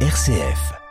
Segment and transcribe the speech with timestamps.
[0.00, 0.85] RCF.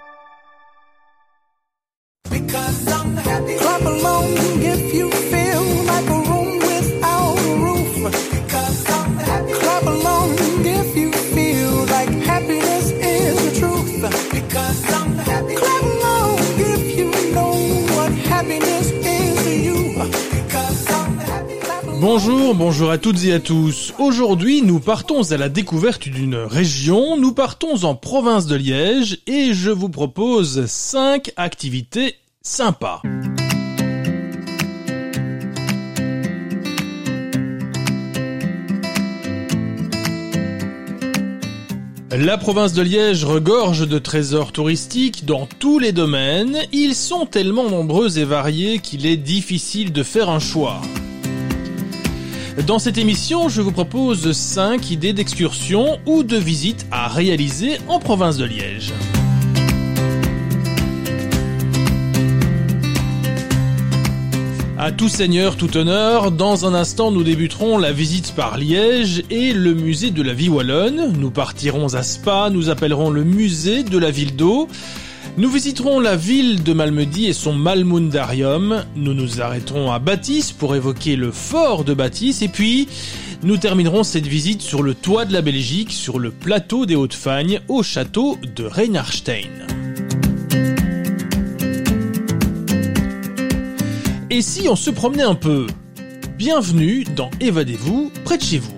[22.17, 23.93] Bonjour, bonjour à toutes et à tous.
[23.99, 29.53] Aujourd'hui, nous partons à la découverte d'une région, nous partons en province de Liège et
[29.53, 33.01] je vous propose 5 activités sympas.
[42.11, 46.59] La province de Liège regorge de trésors touristiques dans tous les domaines.
[46.71, 50.79] Ils sont tellement nombreux et variés qu'il est difficile de faire un choix.
[52.63, 57.99] Dans cette émission, je vous propose 5 idées d'excursion ou de visites à réaliser en
[57.99, 58.93] province de Liège.
[64.77, 69.51] À tout seigneur, tout honneur, dans un instant nous débuterons la visite par Liège et
[69.51, 71.13] le musée de la vie wallonne.
[71.19, 74.69] Nous partirons à Spa, nous appellerons le musée de la ville d'eau.
[75.37, 78.85] Nous visiterons la ville de Malmedy et son Malmundarium.
[78.95, 82.87] Nous nous arrêterons à Bâtisse pour évoquer le fort de Bâtisse et puis
[83.43, 87.59] nous terminerons cette visite sur le toit de la Belgique, sur le plateau des Hautes-Fagnes,
[87.67, 89.67] au château de Reinhardstein.
[94.29, 95.67] Et si on se promenait un peu?
[96.37, 98.74] Bienvenue dans Évadez-vous près de chez vous.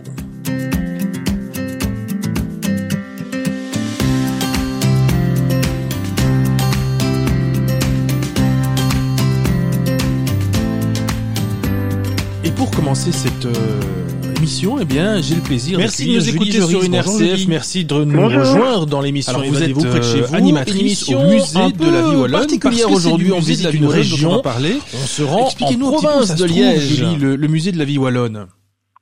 [12.88, 16.94] Commencer cette euh, émission, eh bien, j'ai le plaisir Merci de nous écouter sur une
[16.94, 17.48] Bonjour, RCF.
[17.50, 18.40] Merci de nous Bonjour.
[18.40, 21.60] rejoindre dans l'émission Alors, vous êtes, près de chez euh, vous, animatrice émission au musée
[21.60, 23.34] un de la vie wallonne, particulière aujourd'hui.
[23.34, 24.36] On musée visite de la une vie wallonne dont on région.
[24.38, 24.76] va parler.
[24.94, 28.47] On se rend en province de trouve, Liège, le, le musée de la vie wallonne.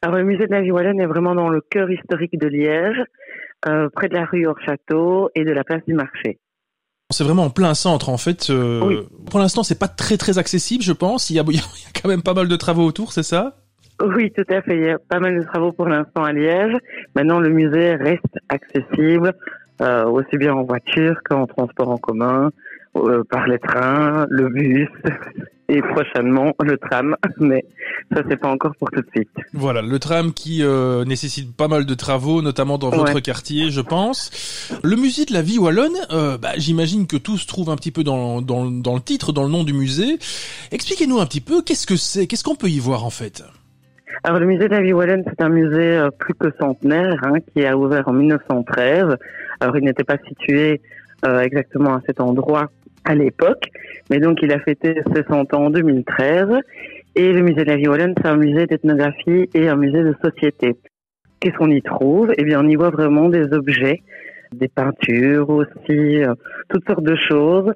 [0.01, 2.97] Alors, le musée de la vie wallonne est vraiment dans le cœur historique de Liège,
[3.67, 6.39] euh, près de la rue Hors-Château et de la place du marché.
[7.11, 8.49] C'est vraiment en plein centre en fait.
[8.49, 8.97] euh, Oui.
[9.29, 11.29] Pour l'instant, c'est pas très très accessible, je pense.
[11.29, 11.61] Il y, a, il y a
[12.01, 13.57] quand même pas mal de travaux autour, c'est ça?
[14.01, 14.75] Oui, tout à fait.
[14.77, 16.75] Il y a pas mal de travaux pour l'instant à Liège.
[17.15, 19.33] Maintenant, le musée reste accessible,
[19.81, 22.51] euh, aussi bien en voiture qu'en transport en commun,
[22.97, 24.89] euh, par les trains, le bus
[25.69, 27.15] et prochainement le tram.
[27.39, 27.63] Mais
[28.13, 29.29] ça, c'est pas encore pour tout de suite.
[29.53, 33.21] Voilà, le tram qui euh, nécessite pas mal de travaux, notamment dans votre Ouais.
[33.21, 34.29] quartier, je pense.
[34.83, 37.91] Le musée de la vie wallonne, euh, bah, j'imagine que tout se trouve un petit
[37.91, 40.19] peu dans, dans, dans le titre, dans le nom du musée.
[40.71, 43.43] Expliquez-nous un petit peu, qu'est-ce que c'est Qu'est-ce qu'on peut y voir en fait?
[44.23, 44.93] Alors le musée de la vie
[45.27, 49.17] c'est un musée euh, plus que centenaire hein, qui a ouvert en 1913.
[49.59, 50.81] Alors il n'était pas situé
[51.25, 52.71] euh, exactement à cet endroit
[53.03, 53.69] à l'époque,
[54.09, 56.47] mais donc il a fêté ses 100 ans en 2013.
[57.15, 57.85] Et le musée de la vie
[58.17, 60.75] c'est un musée d'ethnographie et un musée de société.
[61.39, 62.33] Qu'est-ce qu'on y trouve?
[62.37, 64.01] Eh bien, on y voit vraiment des objets,
[64.53, 66.33] des peintures aussi, euh,
[66.69, 67.73] toutes sortes de choses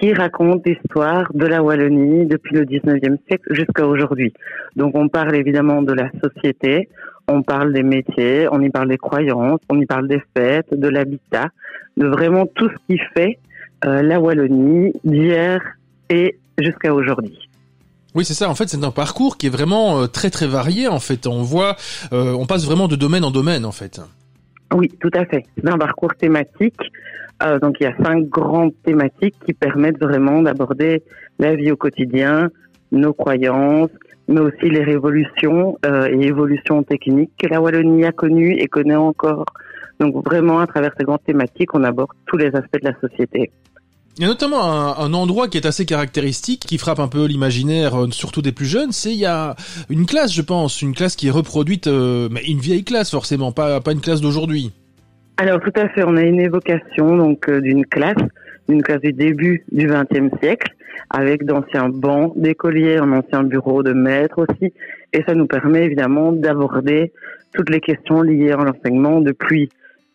[0.00, 4.32] qui racontent l'histoire de la Wallonie depuis le 19e siècle jusqu'à aujourd'hui.
[4.76, 6.88] Donc on parle évidemment de la société,
[7.26, 10.88] on parle des métiers, on y parle des croyances, on y parle des fêtes, de
[10.88, 11.48] l'habitat,
[11.96, 13.38] de vraiment tout ce qui fait
[13.84, 15.60] euh, la Wallonie d'hier
[16.08, 17.48] et jusqu'à aujourd'hui.
[18.14, 18.48] Oui, c'est ça.
[18.48, 20.88] En fait, c'est un parcours qui est vraiment euh, très très varié.
[20.88, 21.76] En fait, on voit,
[22.12, 24.00] euh, on passe vraiment de domaine en domaine, en fait.
[24.74, 25.44] Oui, tout à fait.
[25.56, 26.80] C'est un parcours thématique.
[27.42, 31.02] Euh, donc il y a cinq grandes thématiques qui permettent vraiment d'aborder
[31.38, 32.50] la vie au quotidien,
[32.90, 33.90] nos croyances,
[34.26, 38.96] mais aussi les révolutions euh, et évolutions techniques que la Wallonie a connues et connaît
[38.96, 39.44] encore.
[40.00, 43.50] Donc vraiment, à travers ces grandes thématiques, on aborde tous les aspects de la société.
[44.18, 47.26] Il y a notamment un, un endroit qui est assez caractéristique, qui frappe un peu
[47.26, 48.90] l'imaginaire, euh, surtout des plus jeunes.
[48.90, 49.54] C'est il y a
[49.90, 53.52] une classe, je pense, une classe qui est reproduite, euh, mais une vieille classe forcément,
[53.52, 54.72] pas pas une classe d'aujourd'hui.
[55.36, 58.16] Alors tout à fait, on a une évocation donc euh, d'une classe,
[58.68, 60.74] d'une classe du début du XXe siècle,
[61.10, 64.72] avec d'anciens bancs d'écoliers, un ancien bureau de maître aussi,
[65.12, 67.12] et ça nous permet évidemment d'aborder
[67.54, 69.68] toutes les questions liées à l'enseignement depuis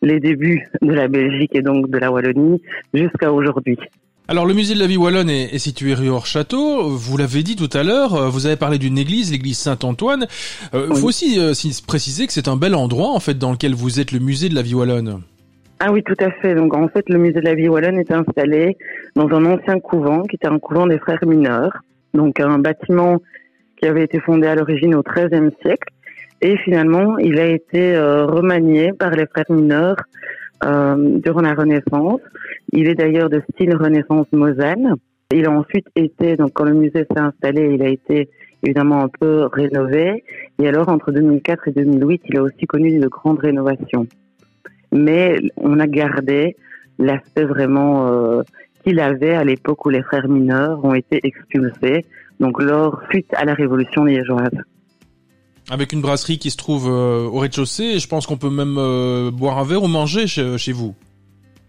[0.04, 2.60] les débuts de la Belgique et donc de la Wallonie
[2.92, 3.78] jusqu'à aujourd'hui.
[4.26, 6.88] Alors le musée de la vie wallonne est, est situé rue Hors-Château.
[6.88, 8.14] Vous l'avez dit tout à l'heure.
[8.14, 10.26] euh, Vous avez parlé d'une église, l'église Saint-Antoine.
[10.72, 10.98] Il Oui.
[11.00, 11.52] faut aussi euh,
[11.86, 14.54] préciser que c'est un bel endroit en fait dans lequel vous êtes, le musée de
[14.54, 15.20] la vie wallonne.
[15.80, 16.54] Ah oui, tout à fait.
[16.54, 18.78] Donc en fait, le musée de la vie wallonne est installé
[19.14, 21.82] dans un ancien couvent qui était un couvent des frères mineurs.
[22.14, 23.20] Donc un bâtiment
[23.78, 25.88] qui avait été fondé à l'origine au XIIIe siècle.
[26.44, 29.96] Et finalement, il a été euh, remanié par les frères mineurs
[30.62, 32.20] euh, durant la Renaissance.
[32.70, 34.92] Il est d'ailleurs de style Renaissance Moselle.
[35.32, 38.28] Il a ensuite été, donc quand le musée s'est installé, il a été
[38.62, 40.22] évidemment un peu rénové.
[40.58, 44.06] Et alors entre 2004 et 2008, il a aussi connu de grandes rénovations.
[44.92, 46.56] Mais on a gardé
[46.98, 48.42] l'aspect vraiment euh,
[48.84, 52.04] qu'il avait à l'époque où les frères mineurs ont été expulsés,
[52.38, 54.52] donc lors suite à la révolution liégeoise.
[55.70, 59.30] Avec une brasserie qui se trouve euh, au rez-de-chaussée, je pense qu'on peut même euh,
[59.30, 60.94] boire un verre ou manger chez, vous.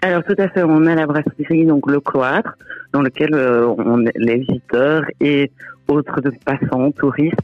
[0.01, 2.57] Alors tout à fait, on a la brasserie donc le cloître,
[2.91, 5.49] dans lequel euh, on, les visiteurs et
[5.87, 7.39] autres passants, touristes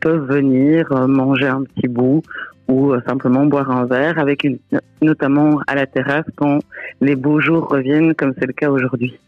[0.00, 2.22] peuvent venir manger un petit bout
[2.66, 4.58] ou simplement boire un verre, avec une,
[5.00, 6.58] notamment à la terrasse quand
[7.00, 9.18] les beaux jours reviennent, comme c'est le cas aujourd'hui.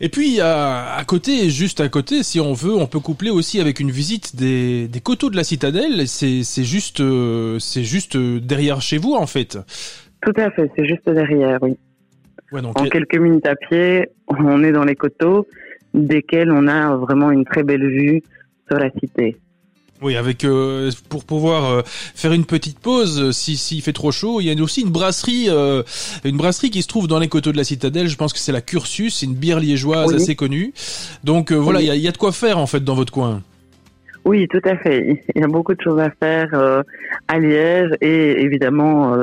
[0.00, 3.60] Et puis à, à, côté, juste à côté, si on veut, on peut coupler aussi
[3.60, 6.08] avec une visite des, des coteaux de la citadelle.
[6.08, 9.58] C'est juste, euh, c'est juste derrière chez vous en fait.
[10.20, 11.76] Tout à fait, c'est juste derrière, oui.
[12.52, 15.46] en quelques minutes à pied, on est dans les coteaux,
[15.92, 18.22] desquels on a vraiment une très belle vue
[18.68, 19.36] sur la cité.
[20.02, 24.10] Oui, avec euh, pour pouvoir euh, faire une petite pause euh, si s'il fait trop
[24.10, 24.40] chaud.
[24.40, 25.48] Il y a aussi une brasserie,
[26.24, 28.08] une brasserie qui se trouve dans les coteaux de la citadelle.
[28.08, 30.72] Je pense que c'est la Cursus, c'est une bière liégeoise assez connue.
[31.22, 33.42] Donc voilà, il y, a, y, a, de quoi faire en fait dans votre coin.
[34.24, 35.22] Oui, tout à fait.
[35.34, 36.82] Il y a beaucoup de choses à faire
[37.28, 39.16] à Liège et évidemment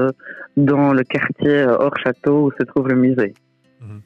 [0.58, 3.34] dans le quartier hors château où se trouve le musée.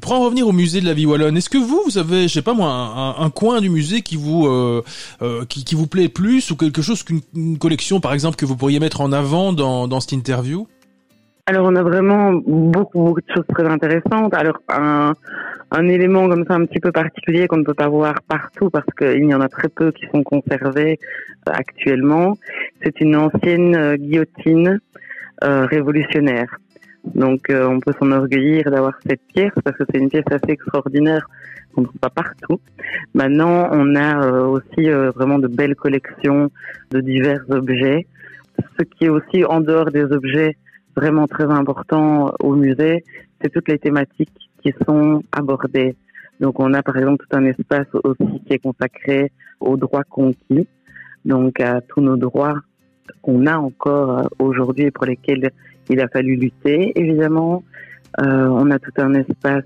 [0.01, 2.33] Pour en revenir au musée de la vie wallonne, est-ce que vous, vous avez, je
[2.33, 4.81] sais pas moi, un, un coin du musée qui vous euh,
[5.21, 8.55] euh, qui, qui, vous plaît plus ou quelque chose qu'une collection, par exemple, que vous
[8.55, 10.67] pourriez mettre en avant dans, dans cette interview?
[11.47, 14.33] Alors, on a vraiment beaucoup, beaucoup de choses très intéressantes.
[14.33, 15.13] Alors, un,
[15.71, 18.87] un élément comme ça un petit peu particulier qu'on ne peut pas voir partout parce
[18.97, 20.99] qu'il y en a très peu qui sont conservés
[21.49, 22.37] euh, actuellement,
[22.81, 24.79] c'est une ancienne euh, guillotine
[25.41, 26.47] révolutionnaire.
[27.13, 31.27] Donc euh, on peut s'enorgueillir d'avoir cette pièce parce que c'est une pièce assez extraordinaire
[31.73, 32.59] qu'on ne trouve pas partout.
[33.13, 36.49] Maintenant, on a euh, aussi euh, vraiment de belles collections
[36.91, 38.07] de divers objets.
[38.79, 40.57] Ce qui est aussi en dehors des objets
[40.95, 43.03] vraiment très importants au musée,
[43.41, 44.31] c'est toutes les thématiques
[44.63, 45.95] qui sont abordées.
[46.39, 50.67] Donc on a par exemple tout un espace aussi qui est consacré aux droits conquis,
[51.23, 52.55] donc à tous nos droits
[53.21, 55.51] qu'on a encore aujourd'hui et pour lesquels
[55.89, 57.63] il a fallu lutter, évidemment.
[58.19, 59.65] Euh, on a tout un espace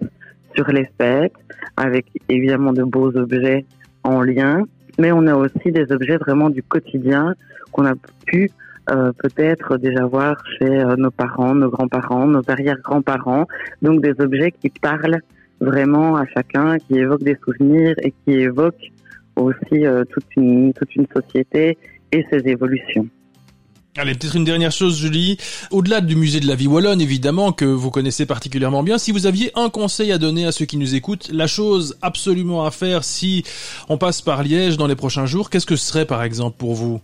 [0.56, 1.34] sur les fêtes,
[1.78, 3.66] avec évidemment de beaux objets
[4.04, 4.64] en lien,
[4.98, 7.36] mais on a aussi des objets vraiment du quotidien
[7.72, 7.94] qu'on a
[8.26, 8.50] pu
[8.92, 13.46] euh, peut-être déjà voir chez euh, nos parents, nos grands-parents, nos arrière-grands-parents.
[13.82, 15.22] Donc des objets qui parlent
[15.60, 18.92] vraiment à chacun, qui évoquent des souvenirs et qui évoquent
[19.36, 21.78] aussi euh, toute, une, toute une société
[22.12, 23.08] et ses évolutions.
[23.98, 25.38] Allez, peut-être une dernière chose, Julie.
[25.72, 29.26] Au-delà du musée de la vie wallonne, évidemment, que vous connaissez particulièrement bien, si vous
[29.26, 33.04] aviez un conseil à donner à ceux qui nous écoutent, la chose absolument à faire
[33.04, 33.44] si
[33.90, 36.76] on passe par Liège dans les prochains jours, qu'est-ce que ce serait, par exemple, pour
[36.76, 37.02] vous?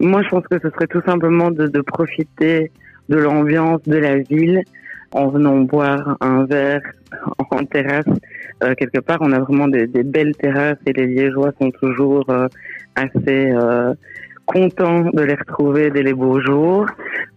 [0.00, 2.72] Moi, je pense que ce serait tout simplement de, profiter
[3.10, 4.62] de l'ambiance de la ville
[5.12, 6.82] en venant boire un verre
[7.50, 8.06] en terrasse.
[8.64, 12.48] Euh, quelque part, on a vraiment des, belles terrasses et les Liégeois sont toujours euh,
[12.94, 13.52] assez...
[13.52, 13.92] Euh,
[14.46, 16.86] content de les retrouver dès les beaux jours.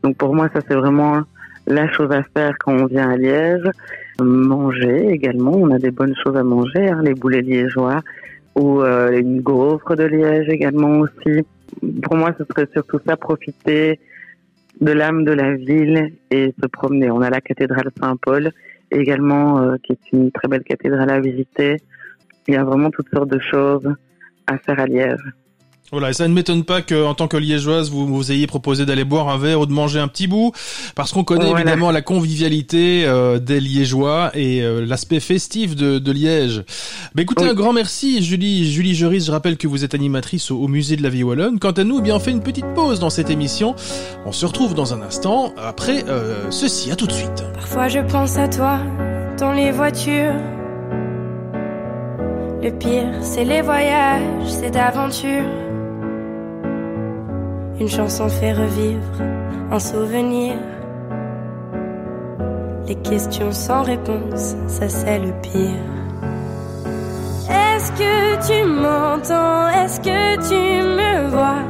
[0.03, 1.23] Donc pour moi, ça c'est vraiment
[1.67, 3.69] la chose à faire quand on vient à Liège.
[4.21, 8.01] Manger également, on a des bonnes choses à manger, hein, les boulets liégeois
[8.55, 11.45] ou euh, les gaufres de Liège également aussi.
[12.03, 13.99] Pour moi, ce serait surtout ça, profiter
[14.81, 17.11] de l'âme de la ville et se promener.
[17.11, 18.51] On a la cathédrale Saint-Paul
[18.91, 21.77] également, euh, qui est une très belle cathédrale à visiter.
[22.47, 23.87] Il y a vraiment toutes sortes de choses
[24.47, 25.23] à faire à Liège.
[25.91, 29.03] Voilà, et ça ne m'étonne pas qu'en tant que liégeoise, vous vous ayez proposé d'aller
[29.03, 30.51] boire un verre ou de manger un petit bout,
[30.93, 36.11] parce qu'on connaît évidemment la convivialité euh, des Liégeois et euh, l'aspect festif de, de
[36.11, 36.63] Liège.
[37.15, 38.71] Mais écoutez, un grand merci, Julie.
[38.71, 41.57] Julie Juris, je rappelle que vous êtes animatrice au, musée de la vie wallonne.
[41.57, 43.75] Quant à nous, eh bien, on fait une petite pause dans cette émission.
[44.25, 46.91] On se retrouve dans un instant après euh, ceci.
[46.91, 47.43] À tout de suite.
[47.53, 48.79] Parfois, je pense à toi
[49.39, 50.35] dans les voitures.
[52.61, 55.68] Le pire, c'est les voyages, c'est d'aventure.
[57.79, 59.21] Une chanson fait revivre
[59.71, 60.55] un souvenir.
[62.87, 65.85] Les questions sans réponse, ça c'est le pire.
[67.49, 69.69] Est-ce que tu m'entends?
[69.69, 71.63] Est-ce que tu me vois?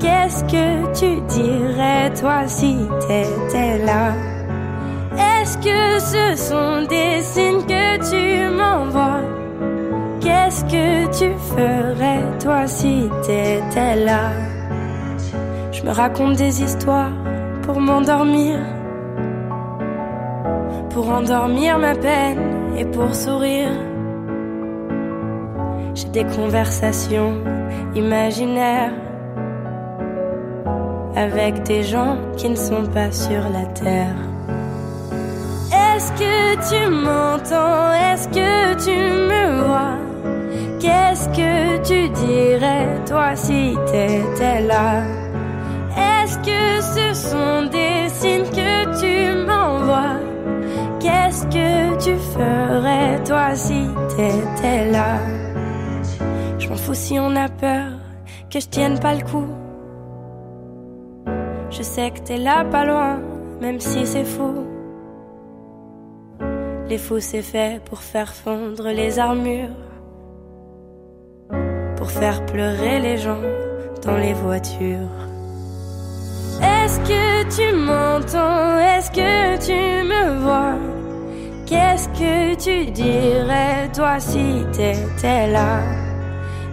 [0.00, 4.14] Qu'est-ce que tu dirais toi si t'étais là?
[5.18, 9.20] Est-ce que ce sont des signes que tu m'envoies?
[10.20, 14.49] Qu'est-ce que tu ferais toi si t'étais là?
[15.80, 17.12] Je me raconte des histoires
[17.62, 18.58] pour m'endormir.
[20.90, 22.40] pour endormir ma peine
[22.76, 23.70] et pour sourire.
[25.94, 27.34] J'ai des conversations
[27.94, 28.92] imaginaires
[31.16, 34.16] avec des gens qui ne sont pas sur la terre.
[35.72, 36.38] Est-ce que
[36.70, 37.92] tu m'entends?
[37.92, 38.96] Est-ce que tu
[39.30, 39.96] me vois?
[40.80, 45.19] Qu'est-ce que tu dirais toi si t'étais là?
[47.12, 50.20] Ce sont des signes que tu m'envoies
[51.00, 55.18] Qu'est-ce que tu ferais toi si t'étais là?
[56.58, 57.92] Je m'en fous si on a peur
[58.50, 59.46] que je tienne pas le coup.
[61.70, 63.20] Je sais que t'es là pas loin,
[63.60, 64.66] même si c'est fou.
[66.88, 69.78] Les fous c'est fait pour faire fondre les armures,
[71.96, 73.42] pour faire pleurer les gens
[74.04, 75.29] dans les voitures.
[76.90, 78.76] Est-ce que tu m'entends?
[78.80, 80.74] Est-ce que tu me vois?
[81.64, 85.82] Qu'est-ce que tu dirais toi si t'étais là?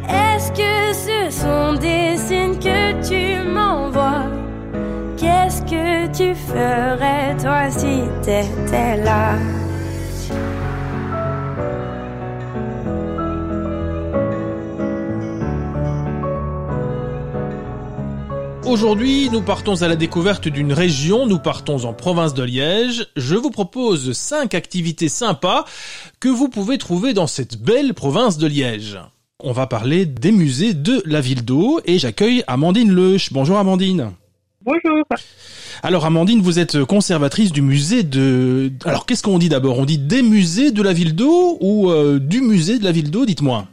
[0.09, 4.25] Est-ce que ce sont des signes que tu m'envoies?
[5.17, 9.33] Qu'est-ce que tu ferais toi si t'étais là?
[18.67, 23.07] Aujourd'hui, nous partons à la découverte d'une région, nous partons en province de Liège.
[23.15, 25.63] Je vous propose cinq activités sympas
[26.19, 28.99] que vous pouvez trouver dans cette belle province de Liège.
[29.41, 33.31] On va parler des musées de la ville d'eau et j'accueille Amandine Leuch.
[33.31, 34.11] Bonjour Amandine.
[34.65, 35.05] Bonjour.
[35.81, 38.73] Alors Amandine, vous êtes conservatrice du musée de...
[38.83, 39.79] Alors qu'est-ce qu'on dit d'abord?
[39.79, 43.11] On dit des musées de la ville d'eau ou euh, du musée de la ville
[43.11, 43.65] d'eau Dites-moi?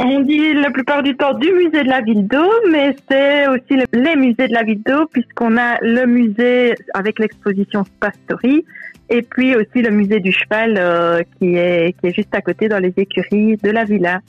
[0.00, 3.70] On dit la plupart du temps du musée de la ville d'eau, mais c'est aussi
[3.80, 8.64] le- les musées de la ville d'eau puisqu'on a le musée avec l'exposition Spastory
[9.10, 12.68] et puis aussi le musée du cheval euh, qui est qui est juste à côté
[12.68, 14.20] dans les écuries de la villa.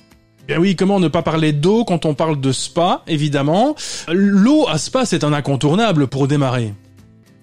[0.51, 3.75] Eh oui, comment ne pas parler d'eau quand on parle de spa, évidemment?
[4.11, 6.73] L'eau à spa, c'est un incontournable pour démarrer.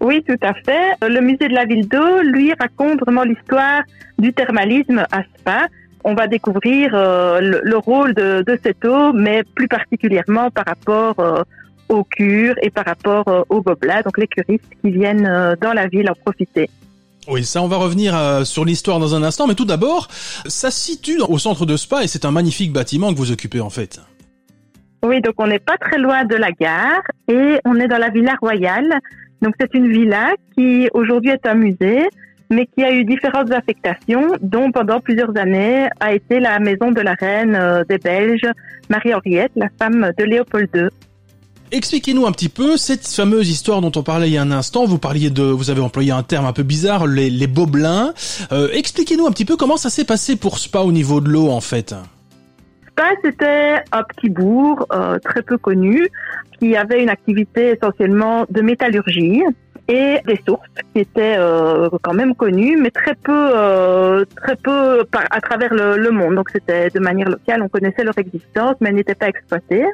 [0.00, 1.08] Oui, tout à fait.
[1.08, 3.82] Le musée de la ville d'eau, lui, raconte vraiment l'histoire
[4.18, 5.68] du thermalisme à Spa.
[6.08, 10.64] On va découvrir euh, le, le rôle de, de cette eau, mais plus particulièrement par
[10.64, 11.42] rapport euh,
[11.88, 15.28] aux cures et par rapport euh, aux gobelins, donc les curistes qui viennent
[15.60, 16.70] dans la ville en profiter.
[17.28, 18.14] Oui, ça, on va revenir
[18.46, 20.06] sur l'histoire dans un instant, mais tout d'abord,
[20.46, 23.60] ça se situe au centre de Spa et c'est un magnifique bâtiment que vous occupez
[23.60, 24.00] en fait.
[25.02, 28.10] Oui, donc on n'est pas très loin de la gare et on est dans la
[28.10, 29.00] Villa Royale.
[29.42, 32.08] Donc c'est une villa qui aujourd'hui est un musée,
[32.50, 37.00] mais qui a eu différentes affectations, dont pendant plusieurs années a été la maison de
[37.00, 38.48] la reine euh, des Belges,
[38.88, 40.88] Marie-Henriette, la femme de Léopold II.
[41.72, 44.84] Expliquez-nous un petit peu cette fameuse histoire dont on parlait il y a un instant.
[44.84, 48.14] Vous parliez de, vous avez employé un terme un peu bizarre, les, les bobelins.
[48.52, 51.50] Euh, Expliquez-nous un petit peu comment ça s'est passé pour Spa au niveau de l'eau
[51.50, 51.92] en fait.
[52.90, 56.08] Spa, c'était un petit bourg euh, très peu connu
[56.60, 59.42] qui avait une activité essentiellement de métallurgie
[59.88, 65.04] et des sources qui étaient euh, quand même connues, mais très peu, euh, très peu
[65.10, 66.34] par, à travers le, le monde.
[66.34, 69.86] Donc c'était de manière locale, on connaissait leur existence, mais elles n'étaient pas exploitées.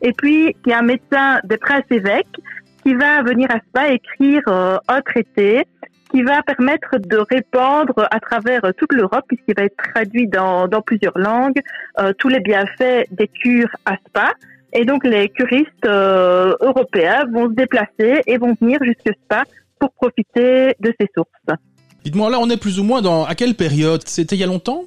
[0.00, 2.36] Et puis il y a un médecin des princes évêques
[2.84, 5.64] qui va venir à Spa écrire euh, un traité
[6.10, 10.82] qui va permettre de répandre à travers toute l'Europe, puisqu'il va être traduit dans, dans
[10.82, 11.60] plusieurs langues,
[12.00, 14.32] euh, tous les bienfaits des cures à Spa.
[14.72, 19.44] Et donc les curistes euh, européens vont se déplacer et vont venir jusque Spa
[19.78, 21.58] pour profiter de ces sources.
[22.04, 24.02] Dites-moi là, on est plus ou moins dans à quelle période?
[24.06, 24.84] C'était il y a longtemps?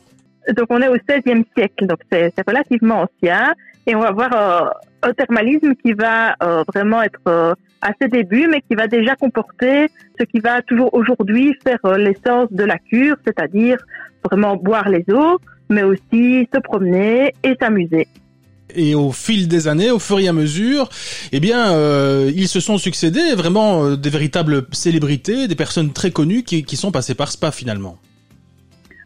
[0.55, 3.53] Donc on est au XVIe siècle, donc c'est relativement ancien.
[3.87, 4.69] Et on va voir euh,
[5.03, 9.87] un thermalisme qui va euh, vraiment être à ses débuts, mais qui va déjà comporter
[10.19, 13.77] ce qui va toujours aujourd'hui faire l'essence de la cure, c'est-à-dire
[14.23, 15.37] vraiment boire les eaux,
[15.69, 18.07] mais aussi se promener et s'amuser.
[18.75, 20.89] Et au fil des années, au fur et à mesure,
[21.31, 26.11] eh bien, euh, ils se sont succédés vraiment euh, des véritables célébrités, des personnes très
[26.11, 27.97] connues qui, qui sont passées par Spa finalement.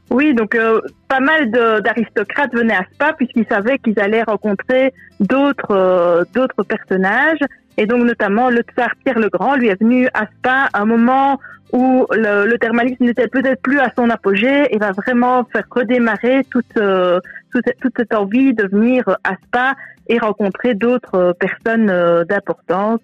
[0.09, 6.25] Oui, donc euh, pas mal d'aristocrates venaient à Spa puisqu'ils savaient qu'ils allaient rencontrer d'autres
[6.33, 7.37] d'autres personnages
[7.77, 10.85] et donc notamment le tsar Pierre le Grand lui est venu à Spa à un
[10.85, 11.39] moment
[11.73, 16.43] où le, le thermalisme n'était peut-être plus à son apogée et va vraiment faire redémarrer
[16.49, 16.75] toute
[17.51, 19.75] toute, toute cette envie de venir à Spa
[20.07, 23.01] et rencontrer d'autres euh, personnes euh, d'importance.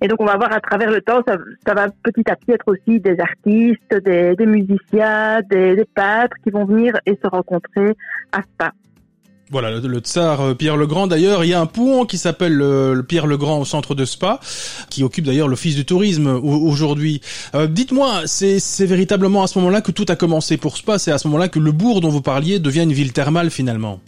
[0.00, 1.36] Et donc on va voir à travers le temps, ça,
[1.66, 6.36] ça va petit à petit être aussi des artistes, des, des musiciens, des, des peintres
[6.44, 7.96] qui vont venir et se rencontrer
[8.32, 8.72] à Spa.
[9.50, 11.06] Voilà, le, tsar euh, Pierre le Grand.
[11.06, 13.94] D'ailleurs, il y a un pont qui s'appelle le, le Pierre le Grand au centre
[13.94, 14.40] de Spa,
[14.90, 17.20] qui occupe d'ailleurs l'office du tourisme au- aujourd'hui.
[17.54, 20.98] Euh, Dites-moi, c'est véritablement à ce moment-là que tout a commencé pour Spa.
[20.98, 24.00] C'est à ce moment-là que le bourg dont vous parliez devient une ville thermale finalement?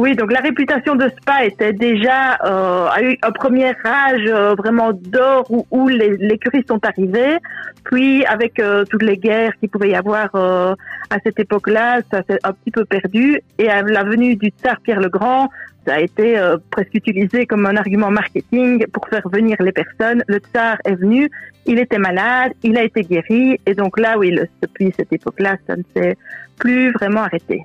[0.00, 4.54] Oui, donc la réputation de Spa était déjà euh, a eu un premier âge euh,
[4.54, 7.36] vraiment d'or où, où les, les curistes sont arrivés.
[7.84, 10.74] Puis avec euh, toutes les guerres qu'il pouvait y avoir euh,
[11.10, 13.40] à cette époque-là, ça s'est un petit peu perdu.
[13.58, 15.48] Et à la venue du tsar Pierre le Grand,
[15.84, 20.22] ça a été euh, presque utilisé comme un argument marketing pour faire venir les personnes.
[20.28, 21.28] Le tsar est venu,
[21.66, 25.56] il était malade, il a été guéri, et donc là, oui, le- depuis cette époque-là,
[25.66, 26.16] ça ne s'est
[26.56, 27.64] plus vraiment arrêté.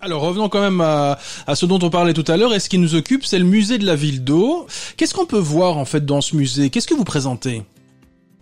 [0.00, 1.18] Alors revenons quand même à,
[1.54, 2.54] ce dont on parlait tout à l'heure.
[2.54, 4.66] Et ce qui nous occupe, c'est le musée de la ville d'eau.
[4.96, 6.70] Qu'est-ce qu'on peut voir en fait dans ce musée?
[6.70, 7.62] Qu'est-ce que vous présentez?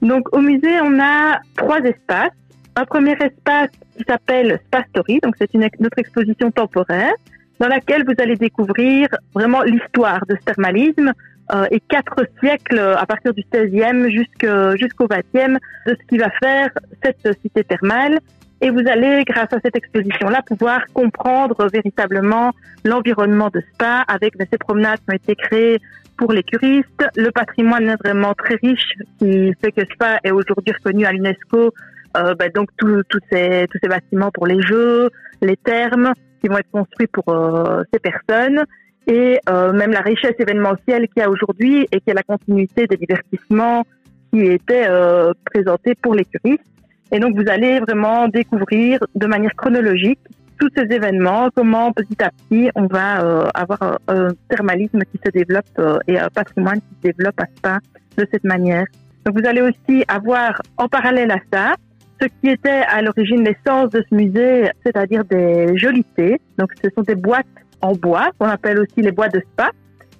[0.02, 2.30] Donc au musée, on a trois espaces.
[2.78, 7.14] Un premier espace qui s'appelle Spa Story, donc c'est une notre exposition temporaire
[7.58, 11.14] dans laquelle vous allez découvrir vraiment l'histoire de ce thermalisme
[11.54, 15.54] euh, et quatre siècles à partir du 16e jusque- jusqu'au 20e
[15.86, 16.68] de ce qui va faire
[17.02, 18.18] cette cité thermale.
[18.60, 22.52] Et vous allez, grâce à cette exposition-là, pouvoir comprendre véritablement
[22.84, 25.78] l'environnement de Spa avec ces promenades qui ont été créées
[26.16, 30.72] pour les curistes, le patrimoine est vraiment très riche qui fait que Spa est aujourd'hui
[30.72, 31.74] reconnu à l'UNESCO.
[32.16, 35.10] Euh, bah, donc tous tous ces tous ces bâtiments pour les jeux,
[35.42, 38.64] les thermes qui vont être construits pour euh, ces personnes
[39.06, 42.86] et euh, même la richesse événementielle qu'il y a aujourd'hui et qui est la continuité
[42.86, 43.84] des divertissements
[44.32, 46.64] qui étaient euh, présentés pour les curistes.
[47.12, 50.18] Et donc vous allez vraiment découvrir de manière chronologique
[50.58, 55.20] tous ces événements, comment petit à petit on va euh, avoir un, un thermalisme qui
[55.24, 57.78] se développe euh, et un patrimoine qui se développe à Spa
[58.16, 58.86] de cette manière.
[59.24, 61.74] Donc vous allez aussi avoir en parallèle à ça
[62.20, 66.40] ce qui était à l'origine l'essence de ce musée, c'est-à-dire des jolités.
[66.58, 67.46] Donc ce sont des boîtes
[67.82, 69.70] en bois qu'on appelle aussi les boîtes de Spa.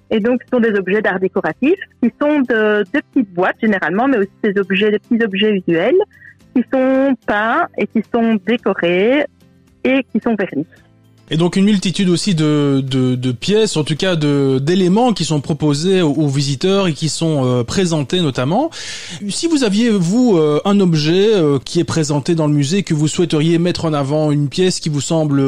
[0.09, 4.07] Et donc ce sont des objets d'art décoratif qui sont de, de petites boîtes généralement,
[4.07, 5.97] mais aussi des objets, des petits objets visuels
[6.57, 9.25] qui sont peints et qui sont décorés
[9.83, 10.65] et qui sont vernis.
[11.29, 15.25] Et donc une multitude aussi de, de, de pièces, en tout cas de d'éléments qui
[15.25, 18.69] sont proposés aux, aux visiteurs et qui sont euh, présentés notamment.
[19.27, 22.93] Si vous aviez vous euh, un objet euh, qui est présenté dans le musée que
[22.93, 25.43] vous souhaiteriez mettre en avant, une pièce qui vous semble,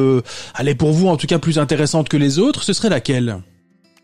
[0.54, 3.38] aller pour vous en tout cas plus intéressante que les autres, ce serait laquelle?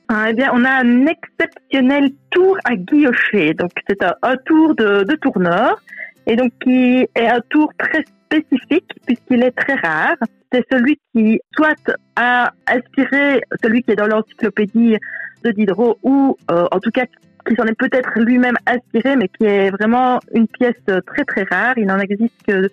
[0.07, 3.53] Ah, eh bien, on a un exceptionnel tour à guillocher.
[3.55, 5.81] Donc, c'est un, un tour de, de tourneur.
[6.27, 10.15] Et donc, qui est un tour très spécifique puisqu'il est très rare.
[10.51, 11.75] C'est celui qui, soit
[12.15, 14.97] a inspiré celui qui est dans l'encyclopédie
[15.43, 17.05] de Diderot ou, euh, en tout cas,
[17.47, 20.73] qui s'en est peut-être lui-même inspiré, mais qui est vraiment une pièce
[21.05, 21.77] très très rare.
[21.77, 22.69] Il n'en existe que,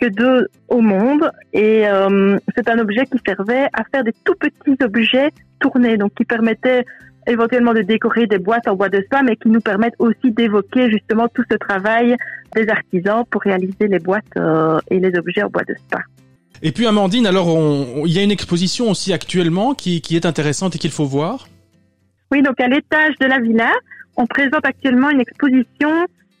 [0.00, 1.30] que deux au monde.
[1.52, 6.14] Et euh, c'est un objet qui servait à faire des tout petits objets tournés, donc
[6.14, 6.84] qui permettaient
[7.26, 10.90] éventuellement de décorer des boîtes en bois de spa, mais qui nous permettent aussi d'évoquer
[10.90, 12.16] justement tout ce travail
[12.54, 16.00] des artisans pour réaliser les boîtes euh, et les objets en bois de spa.
[16.62, 17.48] Et puis Amandine, alors
[18.06, 21.48] il y a une exposition aussi actuellement qui, qui est intéressante et qu'il faut voir.
[22.30, 23.70] Oui, donc à l'étage de la villa,
[24.16, 25.90] on présente actuellement une exposition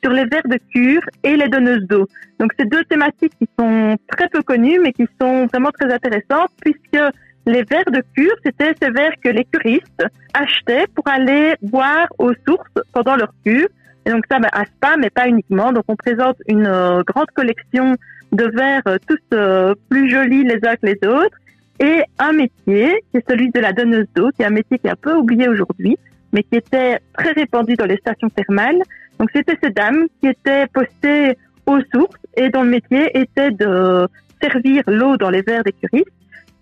[0.02, 2.06] sur les verres de cure et les donneuses d'eau.
[2.38, 6.50] Donc c'est deux thématiques qui sont très peu connues, mais qui sont vraiment très intéressantes,
[6.60, 7.02] puisque
[7.46, 12.32] les verres de cure, c'était ces verres que les curistes achetaient pour aller boire aux
[12.46, 13.68] sources pendant leur cure.
[14.06, 15.72] Et donc ça, ben, à Spa, mais pas uniquement.
[15.72, 17.96] Donc on présente une euh, grande collection
[18.32, 21.36] de verres euh, tous euh, plus jolis les uns que les autres
[21.80, 24.86] et un métier, qui est celui de la donneuse d'eau, qui est un métier qui
[24.86, 25.98] est un peu oublié aujourd'hui,
[26.32, 28.80] mais qui était très répandu dans les stations thermales.
[29.18, 34.06] Donc c'était ces dames qui étaient postées aux sources et dont le métier était de
[34.40, 36.12] servir l'eau dans les verres des curistes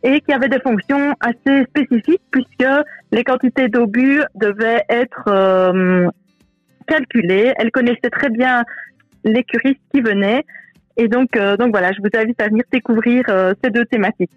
[0.02, 2.64] et qui avaient des fonctions assez spécifiques puisque
[3.12, 6.08] les quantités d'eau bues devaient être euh,
[6.86, 7.52] calculées.
[7.58, 8.64] Elles connaissaient très bien
[9.24, 10.44] les curistes qui venaient
[10.96, 14.30] et donc, euh, donc voilà, je vous invite à venir découvrir euh, ces deux thématiques.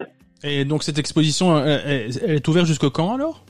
[0.43, 3.45] Et donc cette exposition, elle, elle- elle est ouverte jusqu'au quand alors?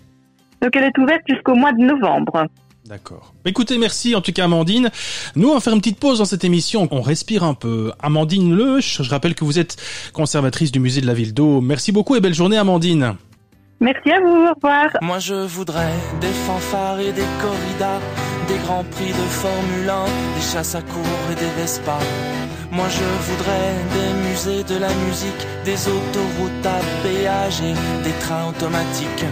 [0.62, 2.46] Donc elle est ouverte jusqu'au mois de novembre.
[2.86, 3.34] D'accord.
[3.46, 4.92] Écoutez, merci en tout cas Amandine.
[5.36, 6.88] Nous, on va faire une petite pause dans cette émission.
[6.92, 7.94] On respire un peu.
[8.02, 9.78] Amandine Leuch, je rappelle que vous êtes
[10.12, 11.62] conservatrice du musée de la Ville d'Eau.
[11.62, 13.16] Merci beaucoup et belle journée Amandine.
[13.80, 14.88] Merci à vous, au revoir.
[15.02, 18.00] Moi je voudrais des fanfares et des corridas,
[18.48, 22.00] des grands prix de Formule 1, des chasses à cours et des Vespa.
[22.72, 28.50] Moi je voudrais des musées de la musique, des autoroutes à péage et des trains
[28.50, 29.26] automatiques.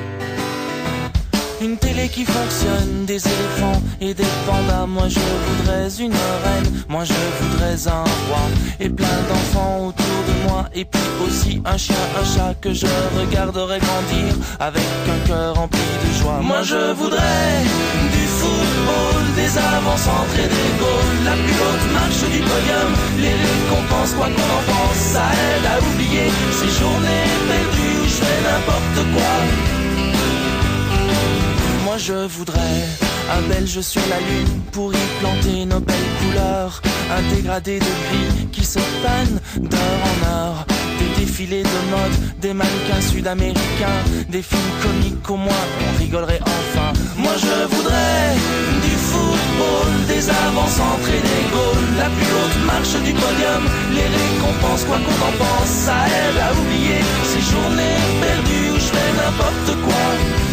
[1.62, 4.88] Une télé qui fonctionne, des éléphants et des pandas.
[4.88, 8.46] Moi je voudrais une reine, moi je voudrais un roi
[8.80, 12.88] et plein d'enfants autour de moi et puis aussi un chien, un chat que je
[13.20, 16.40] regarderai grandir avec un cœur rempli de joie.
[16.42, 17.54] Moi je voudrais
[18.16, 20.10] du football, des avances
[20.44, 24.98] et des goals, la plus haute marche du podium, les récompenses quoi qu'on en pense,
[25.14, 29.81] ça aide à oublier ces journées perdues où je fais n'importe quoi.
[31.92, 32.88] Moi je voudrais
[33.36, 36.82] un belge sur la lune pour y planter nos belles couleurs.
[37.12, 40.66] Un dégradé de gris qui se panne d'heure en heure.
[41.00, 46.94] Des défilés de mode, des mannequins sud-américains, des films comiques au moins, on rigolerait enfin.
[47.18, 48.36] Moi je voudrais
[48.88, 54.86] du football, des avances et des goals, la plus haute marche du podium, les récompenses
[54.86, 57.02] quoi qu'on en pense, ça aide à oublier
[57.34, 60.51] ces journées perdues où je fais n'importe quoi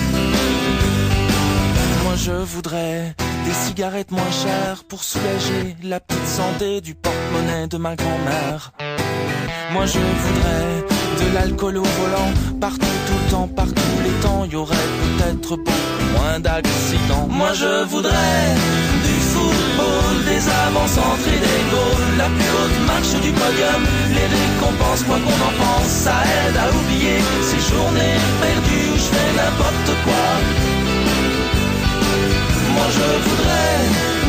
[2.28, 3.14] je voudrais
[3.46, 8.72] des cigarettes moins chères pour soulager la petite santé du porte-monnaie de ma grand-mère.
[9.72, 10.68] Moi je voudrais
[11.20, 15.56] de l'alcool au volant, partout, tout le temps, par tous les temps, y aurait peut-être
[15.56, 17.28] beaucoup moins d'accidents.
[17.30, 18.44] Moi je voudrais
[19.06, 20.98] du football, des avances
[21.34, 23.82] et des goals, la plus haute marche du podium,
[24.16, 29.08] les récompenses, quoi qu'on en pense, ça aide à oublier ces journées perdues où je
[29.12, 30.77] fais n'importe quoi
[32.78, 33.78] moi je voudrais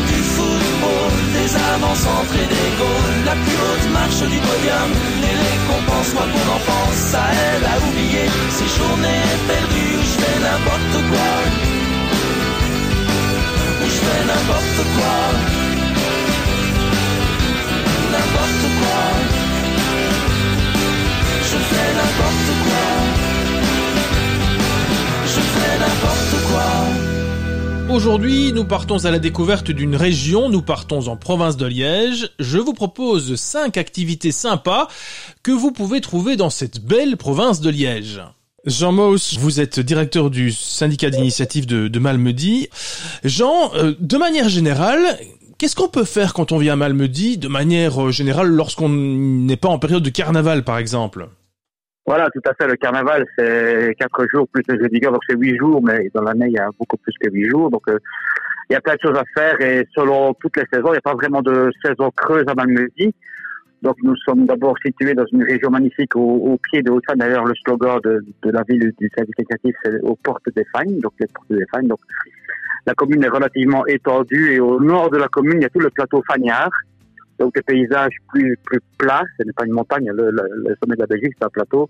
[0.09, 2.07] du football, des avances
[2.41, 4.89] et des goals, la plus haute marche du podium,
[5.25, 10.15] les récompenses, quoi qu'on en pense, ça aide à oublier ces journées perdues où je
[10.21, 11.31] fais n'importe quoi.
[13.81, 15.17] Où je fais n'importe quoi.
[18.13, 19.01] N'importe quoi.
[21.51, 22.85] Je fais n'importe quoi.
[25.33, 27.08] Je fais n'importe quoi.
[27.89, 32.29] Aujourd'hui, nous partons à la découverte d'une région, nous partons en province de Liège.
[32.37, 34.87] Je vous propose cinq activités sympas
[35.41, 38.21] que vous pouvez trouver dans cette belle province de Liège.
[38.65, 42.67] Jean Mauss, vous êtes directeur du syndicat d'initiative de, Malmedy.
[43.23, 45.17] Jean, euh, de manière générale,
[45.57, 49.57] qu'est-ce qu'on peut faire quand on vient à Malmedy, de manière euh, générale, lorsqu'on n'est
[49.57, 51.27] pas en période de carnaval, par exemple?
[52.09, 52.67] Voilà, tout à fait.
[52.67, 56.47] Le carnaval, c'est quatre jours plus le jeudi donc c'est huit jours, mais dans l'année,
[56.47, 57.69] il y a beaucoup plus que huit jours.
[57.69, 57.99] Donc, euh,
[58.67, 60.97] il y a plein de choses à faire et selon toutes les saisons, il n'y
[60.97, 63.13] a pas vraiment de saison creuse à Malmedy.
[63.83, 67.53] Donc, nous sommes d'abord situés dans une région magnifique au, pied de haute D'ailleurs, le
[67.63, 71.51] slogan de, la ville du service éducatif, c'est aux portes des Fagnes, donc les portes
[71.51, 71.89] des Fagnes.
[71.89, 71.99] Donc,
[72.87, 75.79] la commune est relativement étendue et au nord de la commune, il y a tout
[75.79, 76.71] le plateau Fagnard
[77.39, 79.23] donc des paysages plus plus plats.
[79.39, 80.09] Ce n'est pas une montagne.
[80.11, 81.89] Le, sommet de la Belgique, c'est un plateau.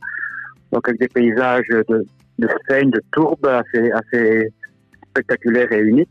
[0.72, 2.06] Donc avec des paysages de,
[2.38, 4.54] de seigne, de tourbes assez assez
[5.10, 6.10] spectaculaires et uniques.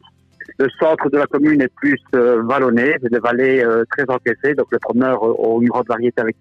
[0.58, 4.54] Le centre de la commune est plus euh, vallonné, c'est des vallées euh, très encaissées.
[4.54, 6.36] Donc les promeneurs ont une grande variété avec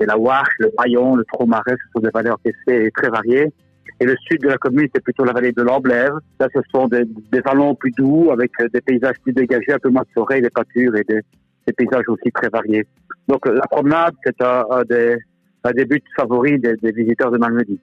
[0.00, 3.52] la Warche, le Bayon, le Tromarais, ce sont des vallées encaissées et très variées.
[4.00, 6.14] Et le sud de la commune, c'est plutôt la vallée de l'Amblève.
[6.40, 9.78] Là, ce sont des, des, vallons plus doux, avec euh, des paysages plus dégagés, un
[9.78, 11.20] peu moins de forêt, des pâtures et des,
[11.66, 12.86] des paysages aussi très variés.
[13.28, 15.16] Donc la promenade, c'est un, des,
[15.64, 17.78] un des buts favoris des, des visiteurs de Malmedy.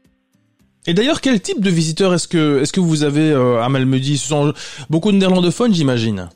[0.88, 4.18] Et d'ailleurs, quel type de visiteurs est-ce que est-ce que vous avez euh, à Malmedy?
[4.18, 4.54] Ce sont
[4.90, 6.30] beaucoup de néerlandophones, j'imagine.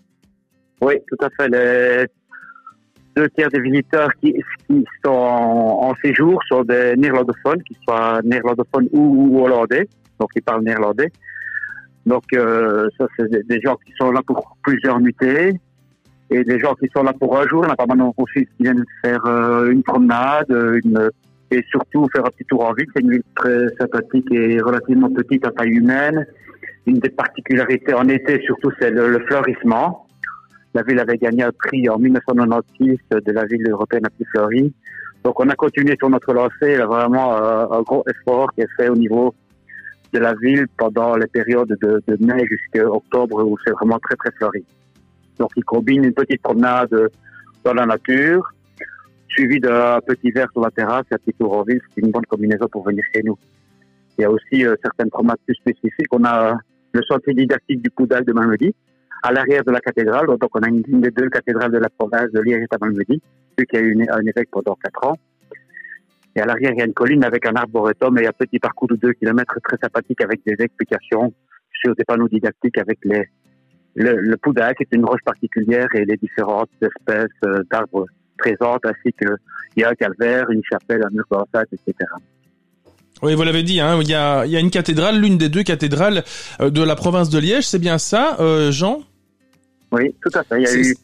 [0.82, 1.50] Oui, tout à fait.
[1.50, 2.06] Les
[3.16, 4.34] deux tiers des visiteurs qui,
[4.68, 9.88] qui sont en, séjour sont des néerlandophones, qu'ils soient néerlandophones ou, hollandais,
[10.20, 11.12] donc ils parlent néerlandais.
[12.06, 15.54] Donc euh, ça, c'est des, des gens qui sont là pour plusieurs nuitées,
[16.30, 17.64] et des gens qui sont là pour un jour.
[17.68, 21.10] On a pas mal aussi qui viennent faire euh, une promenade, une,
[21.54, 22.88] et surtout faire un petit tour en ville.
[22.96, 26.26] C'est une ville très sympathique et relativement petite à taille humaine.
[26.86, 30.08] Une des particularités en été, surtout, c'est le, fleurissement.
[30.74, 34.74] La ville avait gagné un prix en 1996 de la ville européenne la plus fleurie.
[35.24, 36.52] Donc on a continué sur notre lancée.
[36.64, 39.34] Il y a vraiment euh, un gros effort qui est fait au niveau
[40.12, 44.16] de la ville pendant les périodes de, de mai jusqu'à octobre où c'est vraiment très
[44.16, 44.66] très fleuri.
[45.40, 47.10] Donc, il combine une petite promenade
[47.64, 48.54] dans la nature,
[49.28, 51.82] suivie d'un petit verre sur la terrasse et un petit tour en ville.
[51.94, 53.38] C'est une bonne combinaison pour venir chez nous.
[54.18, 56.08] Il y a aussi certaines promenades plus spécifiques.
[56.12, 56.58] On a
[56.94, 58.74] le sentier didactique du Poudac de Malmedy,
[59.24, 60.28] à l'arrière de la cathédrale.
[60.28, 63.22] Donc, on a une, des deux cathédrales de la province de Liège à Malmedy,
[63.58, 65.18] vu qu'il y a eu un évêque pendant quatre ans.
[66.36, 68.88] Et à l'arrière, il y a une colline avec un arboretum et un petit parcours
[68.88, 71.34] de deux kilomètres très sympathique avec des explications
[71.72, 73.30] sur des panneaux didactiques avec les,
[73.96, 78.06] le, le Poudac est une roche particulière et les différentes espèces euh, d'arbres
[78.38, 79.36] présentes, ainsi qu'il
[79.78, 81.94] y a un calvaire, une chapelle, un mur d'enceinte, etc.
[83.22, 85.48] Oui, vous l'avez dit, hein, il, y a, il y a une cathédrale, l'une des
[85.50, 86.24] deux cathédrales
[86.60, 89.00] euh, de la province de Liège, c'est bien ça, euh, Jean?
[89.92, 90.62] Oui, tout à fait.
[90.62, 90.96] Il y a eu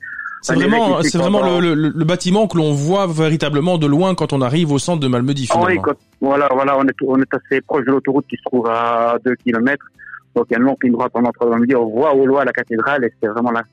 [0.42, 3.78] C'est vraiment, évêque ici c'est vraiment pendant- le, le- le bâtiment que l'on voit véritablement
[3.78, 6.96] de loin quand on arrive au centre de Malmedy oui, quand- voilà, voilà, on est,
[7.06, 9.86] on est assez proche de l'autoroute qui se trouve à 2 kilomètres.
[10.36, 11.76] Donc il y a une longue ligne droite en entrant dans le midi.
[11.76, 13.64] On voit au loin la cathédrale et c'est vraiment là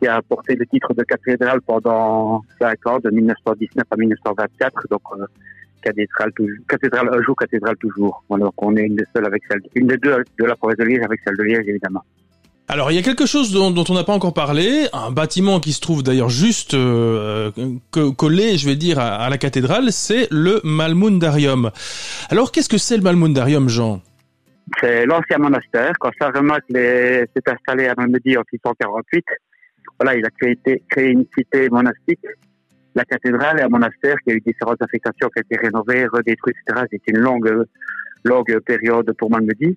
[0.00, 4.74] qui a porté le titre de cathédrale pendant 5 ans, de 1919 à 1924.
[4.90, 5.24] Donc euh,
[5.82, 8.22] cathédrale, toujours, cathédrale un jour, cathédrale toujours.
[8.30, 11.02] Donc on est une des avec celle, une des deux de la province de Liège
[11.04, 12.04] avec celle de Liège évidemment.
[12.70, 15.72] Alors il y a quelque chose dont, on n'a pas encore parlé, un bâtiment qui
[15.72, 17.50] se trouve d'ailleurs juste euh,
[17.90, 21.70] co- collé, je vais dire, à, à la cathédrale, c'est le Malmundarium.
[22.28, 24.02] Alors qu'est-ce que c'est le Malmundarium, Jean?
[24.80, 25.92] C'est l'ancien monastère.
[25.98, 29.24] Quand Saint-Remac s'est installé à Malmedy en 648,
[29.98, 32.24] voilà, il a créé, une cité monastique,
[32.94, 36.54] la cathédrale et un monastère qui a eu différentes affectations, qui a été rénové, redétruit,
[36.66, 36.86] etc.
[36.90, 37.64] C'était une longue,
[38.24, 39.76] longue période pour Malmedy.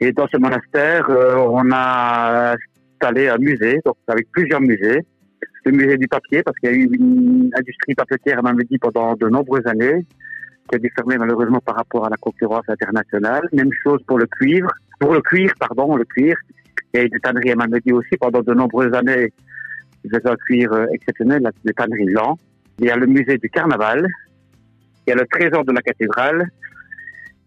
[0.00, 2.56] Et dans ce monastère, euh, on a
[2.94, 5.00] installé un musée, donc avec plusieurs musées.
[5.64, 9.14] Le musée du papier, parce qu'il y a eu une industrie papetière à Malmedy pendant
[9.14, 10.04] de nombreuses années
[10.78, 13.48] qui a malheureusement par rapport à la concurrence internationale.
[13.52, 16.36] Même chose pour le cuivre, pour le cuir, pardon, le cuir.
[16.92, 19.32] Il y a eu des tanneries à aussi pendant de nombreuses années.
[20.02, 22.38] Faisaient un cuir exceptionnel, des tanneries lents.
[22.78, 24.06] Il y a le musée du carnaval.
[25.06, 26.48] Il y a le trésor de la cathédrale.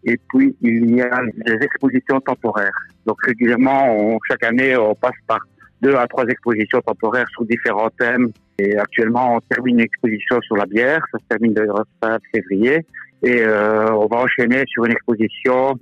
[0.03, 2.77] Et puis, il y a des expositions temporaires.
[3.05, 5.39] Donc, régulièrement, chaque année, on passe par
[5.81, 8.31] deux à trois expositions temporaires sur différents thèmes.
[8.59, 11.03] Et actuellement, on termine une exposition sur la bière.
[11.11, 11.67] Ça se termine le
[12.01, 12.85] fin février.
[13.23, 15.73] Et euh, on va enchaîner sur une exposition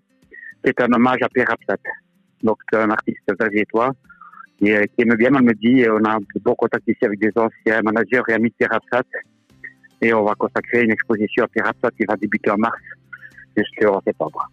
[0.63, 1.81] qui est un hommage à Pierre Absat.
[2.41, 3.91] Donc, c'est un artiste vergétois
[4.59, 5.81] qui, euh, qui aime bien Malmedy.
[5.81, 8.73] Et on a de bons contacts ici avec des anciens managers et amis de Pierre
[8.73, 9.07] Absat.
[10.01, 12.79] Et on va consacrer une exposition à Pierre Absat qui va débuter en mars
[13.55, 14.49] jusqu'en septembre.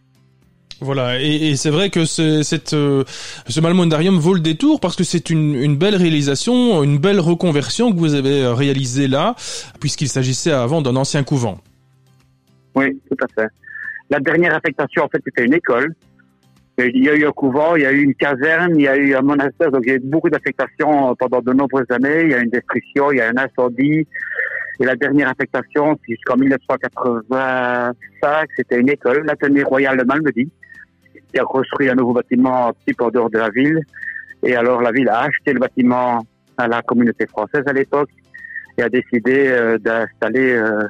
[0.82, 3.04] Voilà, et, c'est vrai que euh,
[3.46, 7.98] ce Malmundarium vaut le détour parce que c'est une, belle réalisation, une belle reconversion que
[7.98, 9.34] vous avez réalisée là,
[9.78, 11.58] puisqu'il s'agissait avant d'un ancien couvent.
[12.74, 13.48] Oui, tout à fait.
[14.10, 15.94] La dernière affectation, en fait, c'était une école.
[16.78, 18.96] Il y a eu un couvent, il y a eu une caserne, il y a
[18.96, 22.22] eu un monastère, donc il y a eu beaucoup d'affectations pendant de nombreuses années.
[22.22, 24.06] Il y a une destruction, il y a un incendie.
[24.80, 30.50] Et la dernière affectation, jusqu'en 1985, c'était une école, l'atelier royal de Malmedy,
[31.30, 33.78] qui a construit un nouveau bâtiment peu en dehors de la ville.
[34.42, 36.24] Et alors la ville a acheté le bâtiment
[36.56, 38.08] à la communauté française à l'époque
[38.78, 40.88] et a décidé euh, d'installer euh,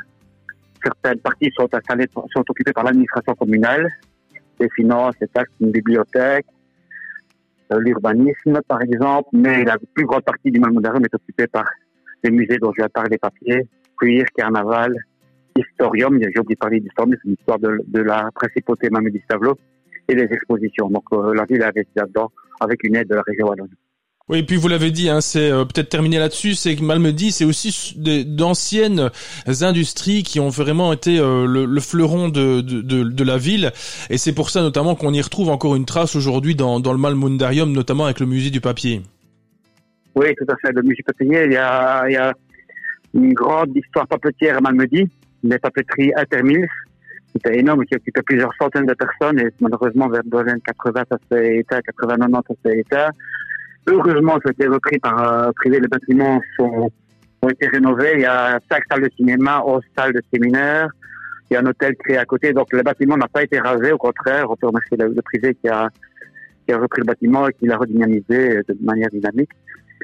[0.83, 3.89] certaines parties sont installées, sont occupées par l'administration communale,
[4.59, 6.47] les finances, les taxes, une bibliothèque,
[7.73, 11.65] euh, l'urbanisme par exemple, mais la plus grande partie du Malmundarium est occupée par
[12.23, 14.95] les musées dont je viens de parler, papier, cuir, carnaval,
[15.57, 19.57] historium, j'ai oublié de parler d'historium, c'est l'histoire de, de la principauté Mamedi Stavlo,
[20.11, 20.89] et les expositions.
[20.89, 23.71] Donc euh, la ville a investi là-dedans avec une aide de la région wallonne.
[24.31, 27.33] Oui, et puis vous l'avez dit, hein, c'est euh, peut-être terminé là-dessus, c'est que Malmedy,
[27.33, 29.11] c'est aussi d'anciennes
[29.63, 33.73] industries qui ont vraiment été euh, le, le fleuron de, de, de, de la ville,
[34.09, 36.99] et c'est pour ça notamment qu'on y retrouve encore une trace aujourd'hui dans, dans le
[36.99, 39.03] Malmundarium, notamment avec le musée du papier.
[40.15, 40.73] Oui, tout à fait.
[40.75, 42.33] Le musée papetier, il y a, il y a
[43.15, 45.09] une grande histoire papetière à Malmedy,
[45.43, 46.69] les papeteries Intermills.
[47.33, 51.19] C'était énorme, qui occupait plusieurs centaines de personnes et malheureusement vers les années 80, ça
[51.33, 53.11] s'est éteint, 80, 90, ça s'est éteint.
[53.87, 55.81] Heureusement, ça a été repris par euh, privé.
[55.81, 56.91] Les bâtiments sont,
[57.43, 58.13] ont été rénovés.
[58.15, 60.89] Il y a cinq salles de cinéma, 11 salles de séminaire.
[61.51, 62.53] Il y a un hôtel créé à côté.
[62.53, 63.93] Donc le bâtiment n'a pas été rasé.
[63.93, 65.89] Au contraire, on peut remercier le, privé qui a,
[66.67, 69.51] qui a repris le bâtiment et qui l'a redynamisé de manière dynamique.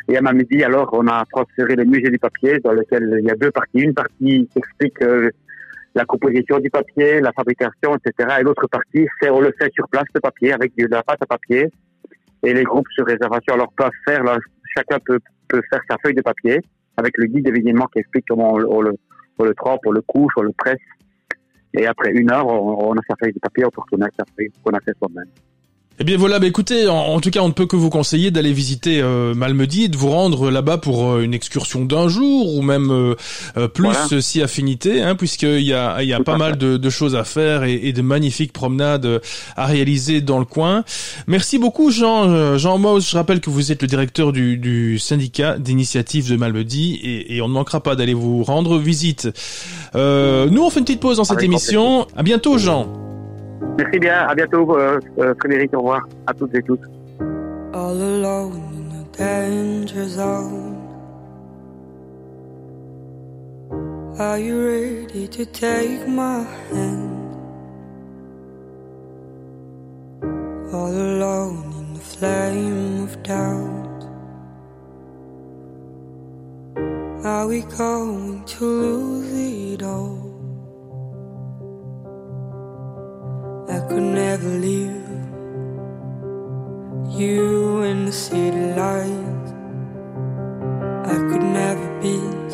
[0.08, 3.30] Et à Mamedi, alors, on a transféré le musée du papier, dans lequel il y
[3.30, 3.80] a deux parties.
[3.80, 5.30] Une partie qui explique euh,
[5.94, 8.36] la composition du papier, la fabrication, etc.
[8.40, 11.22] Et l'autre partie, c'est on le fait sur place, le papier, avec de la pâte
[11.22, 11.70] à papier.
[12.46, 14.22] Et les groupes sur réservation, alors peuvent faire,
[14.76, 15.18] chacun peut,
[15.50, 16.60] faire sa feuille de papier,
[16.96, 18.96] avec le guide évidemment qui explique comment on, le-
[19.38, 20.78] on le, trempe, on le couche, on le presse.
[21.74, 24.24] Et après une heure, on, a sa feuille de papier, on peut retourner avec sa
[24.36, 25.26] feuille qu'on a fait soi-même.
[25.98, 28.30] Eh bien voilà, bah écoutez, en, en tout cas, on ne peut que vous conseiller
[28.30, 32.54] d'aller visiter euh, Malmedy et de vous rendre là-bas pour euh, une excursion d'un jour
[32.54, 33.14] ou même euh,
[33.56, 34.20] euh, plus Voilà.
[34.20, 37.24] si affinité, hein, puisqu'il y a, il y a pas mal de, de choses à
[37.24, 39.20] faire et, et de magnifiques promenades euh,
[39.56, 40.84] à réaliser dans le coin.
[41.28, 42.58] Merci beaucoup Jean.
[42.58, 47.00] Jean Maus, je rappelle que vous êtes le directeur du, du syndicat d'initiative de Malmedy
[47.02, 49.28] et, et on ne manquera pas d'aller vous rendre visite.
[49.94, 52.06] Euh, nous, on fait une petite pause dans cette Avec émission.
[52.14, 53.15] À bientôt Jean.
[53.78, 56.78] Merci bien, à bientôt euh, euh, Frédéric, au revoir à toutes et tous.
[57.76, 60.74] all alone in a danger zone.
[64.18, 67.34] Are you ready to take my hand?
[70.72, 74.02] All alone in the flame of doubt.
[77.24, 80.25] Are we going to lose it all?
[83.96, 85.08] Could never leave
[87.18, 89.50] you in the city lights.
[91.12, 92.50] I could never beat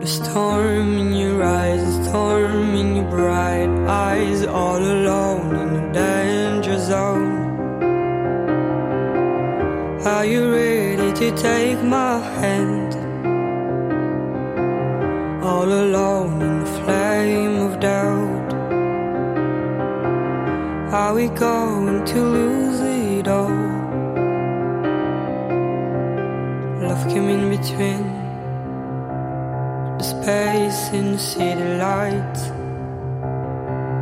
[0.00, 5.84] the storm in your eyes, the storm in your bright eyes, all alone in the
[5.92, 7.38] danger zone.
[10.04, 12.09] Are you ready to take my
[21.20, 23.50] we going to lose it all?
[26.80, 28.04] Love came in between
[29.98, 32.44] the space in the city lights.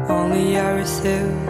[0.09, 1.47] Only I received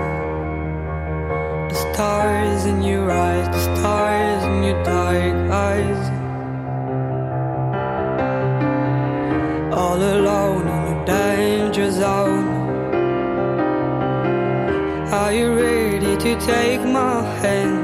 [1.70, 6.07] the stars in your eyes, the stars in your dark eyes.
[16.48, 17.78] Take my hand?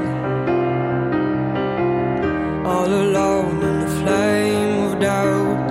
[2.65, 5.69] All alone in the flame of doubt.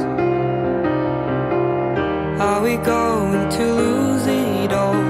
[2.46, 5.02] Are we going to lose it all?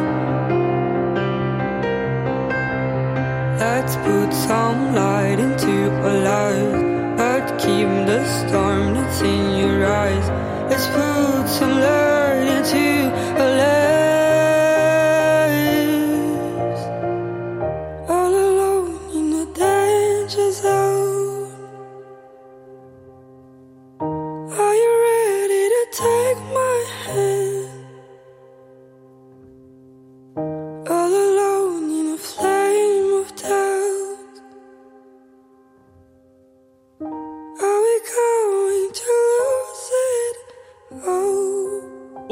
[3.65, 5.75] Let's put some light into
[6.07, 6.81] our lives.
[7.21, 10.27] Let's keep the storm that's in your eyes.
[10.71, 12.04] Let's put some light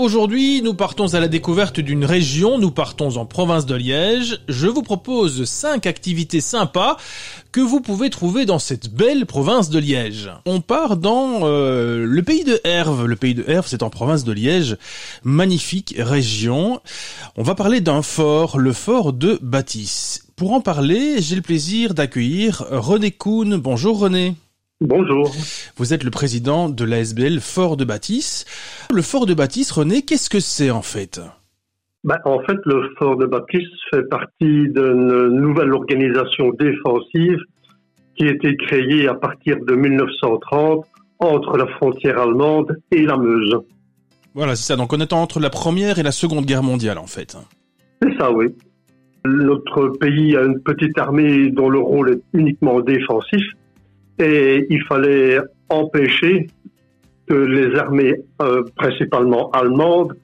[0.02, 4.40] Aujourd'hui, nous partons à la découverte d'une région, nous partons en province de Liège.
[4.48, 6.96] Je vous propose cinq activités sympas
[7.52, 10.28] que vous pouvez trouver dans cette belle province de Liège.
[10.44, 13.06] On part dans euh, le pays de Herve.
[13.06, 14.76] Le pays de Herve, c'est en province de Liège.
[15.22, 16.80] Magnifique région.
[17.36, 20.24] On va parler d'un fort, le fort de Bâtisse.
[20.34, 23.56] Pour en parler, j'ai le plaisir d'accueillir René Kuhn.
[23.56, 24.34] Bonjour René.
[24.84, 25.30] Bonjour.
[25.76, 28.44] Vous êtes le président de l'ASBL Fort de Bâtisse.
[28.92, 31.20] Le Fort de Bâtisse, René, qu'est-ce que c'est en fait?
[32.02, 37.38] Ben, en fait, le fort de Baptiste fait partie d'une nouvelle organisation défensive
[38.16, 40.84] qui a été créée à partir de 1930
[41.20, 43.60] entre la frontière allemande et la Meuse.
[44.34, 44.76] Voilà, c'est ça.
[44.76, 47.36] Donc on est entre la première et la seconde guerre mondiale en fait.
[48.02, 48.48] C'est ça, oui.
[49.24, 53.44] Notre pays a une petite armée dont le rôle est uniquement défensif
[54.18, 56.48] et il fallait empêcher
[57.26, 60.16] que les armées, euh, principalement allemandes,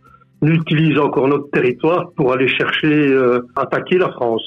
[0.42, 4.42] n'utilisent encore notre territoire pour aller chercher, euh, attaquer la France.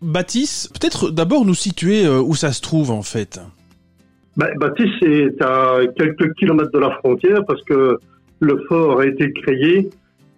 [0.00, 3.40] Bâtisse, peut-être d'abord nous situer euh, où ça se trouve en fait.
[4.36, 7.98] Ben, Baptiste est à quelques kilomètres de la frontière parce que
[8.40, 9.90] le fort a été créé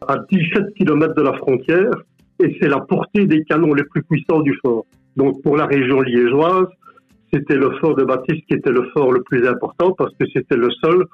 [0.07, 1.93] à 17 kilomètres de la frontière
[2.43, 4.85] et c'est la portée des canons les plus puissants du fort.
[5.17, 6.67] Donc pour la région liégeoise,
[7.35, 10.57] c'était le fort de Baptiste qui était le fort le plus important parce que c'était
[10.57, 11.05] le seul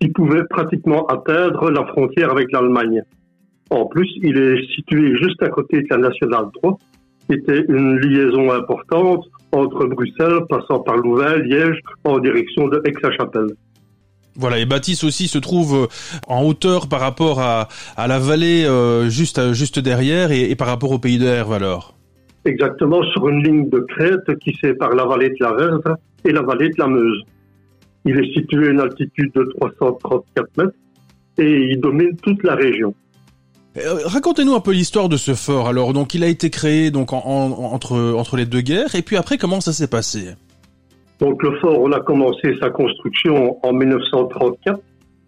[0.00, 3.02] qui pouvait pratiquement atteindre la frontière avec l'Allemagne.
[3.70, 6.78] En plus, il est situé juste à côté de la Nationale 3,
[7.26, 13.54] qui était une liaison importante entre Bruxelles, passant par Louvain, Liège, en direction de Aix-la-Chapelle.
[14.34, 15.86] Voilà, et Bâtisse aussi se trouve euh,
[16.26, 20.90] en hauteur par rapport à, la vallée euh, juste, juste derrière et, et par rapport
[20.90, 21.94] au pays de Herve alors.
[22.44, 26.42] Exactement sur une ligne de crête qui sépare la vallée de la Verve et la
[26.42, 27.22] vallée de la Meuse.
[28.04, 30.72] Il est situé à une altitude de 334 mètres
[31.38, 32.94] et il domine toute la région.
[33.76, 35.92] Euh, Racontez-nous un peu l'histoire de ce fort alors.
[35.92, 39.16] Donc il a été créé donc en- en- entre, entre les deux guerres et puis
[39.16, 40.30] après comment ça s'est passé?
[41.20, 44.80] Donc le fort, on a commencé sa construction en 1934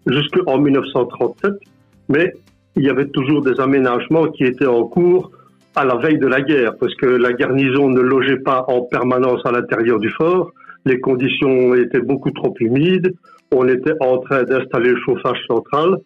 [0.07, 1.53] jusqu'en 1937,
[2.09, 2.33] mais
[2.75, 5.31] il y avait toujours des aménagements qui étaient en cours
[5.75, 9.41] à la veille de la guerre, parce que la garnison ne logeait pas en permanence
[9.45, 10.51] à l'intérieur du fort,
[10.85, 13.13] les conditions étaient beaucoup trop humides,
[13.51, 15.97] on était en train d'installer le chauffage central,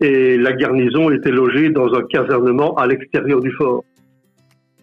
[0.00, 3.84] et la garnison était logée dans un casernement à l'extérieur du fort.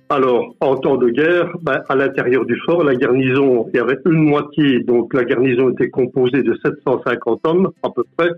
[0.10, 3.98] Alors, en temps de guerre, ben, à l'intérieur du fort, la garnison, il y avait
[4.06, 8.30] une moitié, donc la garnison était composée de 750 hommes à peu près,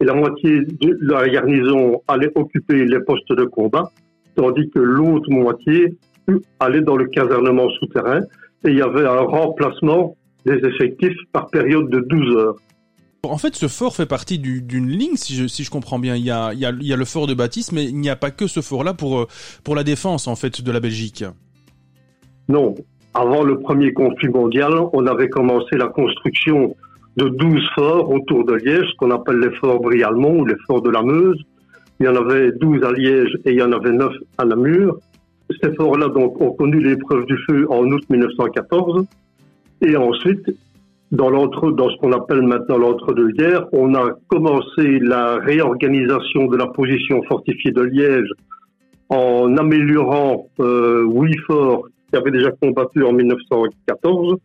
[0.00, 3.90] et la moitié de la garnison allait occuper les postes de combat,
[4.34, 5.96] tandis que l'autre moitié
[6.60, 8.20] allait dans le casernement souterrain,
[8.64, 10.16] et il y avait un remplacement
[10.46, 12.56] des effectifs par période de 12 heures.
[13.22, 16.14] En fait, ce fort fait partie d'une ligne, si je, si je comprends bien.
[16.14, 17.96] Il y, a, il, y a, il y a le fort de Baptiste, mais il
[17.96, 19.26] n'y a pas que ce fort-là pour, euh,
[19.64, 21.24] pour la défense, en fait, de la Belgique.
[22.48, 22.74] Non.
[23.14, 26.76] Avant le premier conflit mondial, on avait commencé la construction
[27.16, 30.82] de 12 forts autour de Liège, ce qu'on appelle les forts Brialmont ou les forts
[30.82, 31.40] de la Meuse.
[32.00, 34.98] Il y en avait 12 à Liège et il y en avait 9 à Namur.
[35.62, 39.06] Ces forts-là ont connu l'épreuve du feu en août 1914.
[39.82, 40.50] Et ensuite,
[41.12, 47.22] dans dans ce qu'on appelle maintenant l'entre-deux-guerres, on a commencé la réorganisation de la position
[47.24, 48.30] fortifiée de Liège
[49.10, 51.06] en améliorant euh,
[51.46, 54.36] forts qui avaient déjà combattu en 1914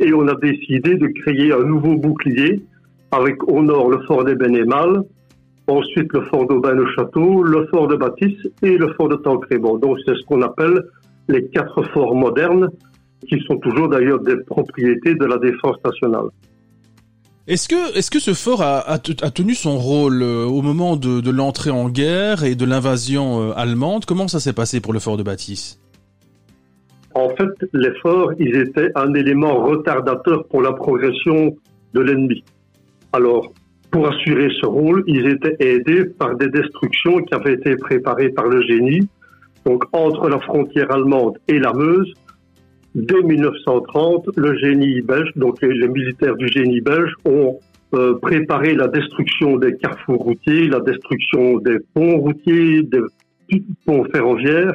[0.00, 2.62] et on a décidé de créer un nouveau bouclier
[3.10, 5.02] avec au nord le fort des Bénémales,
[5.68, 9.78] ensuite le fort d'Aubin-le-Château, le fort de Baptiste et le fort de Tancrébon.
[9.78, 10.82] Donc c'est ce qu'on appelle
[11.28, 12.68] les quatre forts modernes
[13.28, 16.28] qui sont toujours d'ailleurs des propriétés de la défense nationale.
[17.46, 21.20] Est-ce que, est-ce que ce fort a, a, tenu son rôle euh, au moment de,
[21.20, 24.04] de l'entrée en guerre et de l'invasion euh, allemande?
[24.04, 25.80] Comment ça s'est passé pour le fort de Baptiste?
[27.14, 31.56] En fait, les forts, ils étaient un élément retardateur pour la progression
[31.94, 32.44] de l'ennemi.
[33.14, 33.52] Alors,
[33.90, 38.46] pour assurer ce rôle, ils étaient aidés par des destructions qui avaient été préparées par
[38.46, 39.08] le génie.
[39.64, 42.12] Donc, entre la frontière allemande et la Meuse,
[42.94, 47.58] dès 1930, le génie belge, donc les, militaires du génie belge, ont
[47.94, 53.00] euh, préparé la destruction des carrefours routiers, la destruction des ponts routiers, des
[53.86, 54.74] ponts ferroviaires,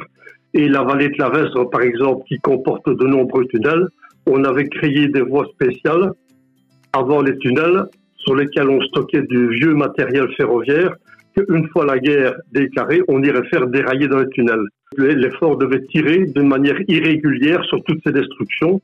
[0.54, 3.88] et la vallée de la Vesre, par exemple, qui comporte de nombreux tunnels.
[4.26, 6.12] On avait créé des voies spéciales
[6.92, 7.86] avant les tunnels
[8.24, 10.96] sur lesquels on stockait du vieux matériel ferroviaire
[11.36, 14.66] qu'une fois la guerre déclarée, on irait faire dérailler dans les tunnels.
[14.96, 18.80] L'effort devait tirer de manière irrégulière sur toutes ces destructions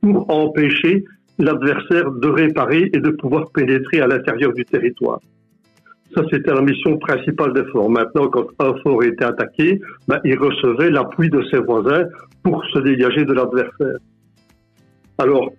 [0.00, 1.04] pour empêcher
[1.38, 5.20] l'adversaire de réparer et de pouvoir pénétrer à l'intérieur du territoire.
[6.14, 7.90] Ça, c'était la mission principale des forts.
[7.90, 12.04] Maintenant, quand un fort était attaqué, ben, il recevait l'appui de ses voisins
[12.42, 13.98] pour se dégager de l'adversaire.
[15.18, 15.52] Alors,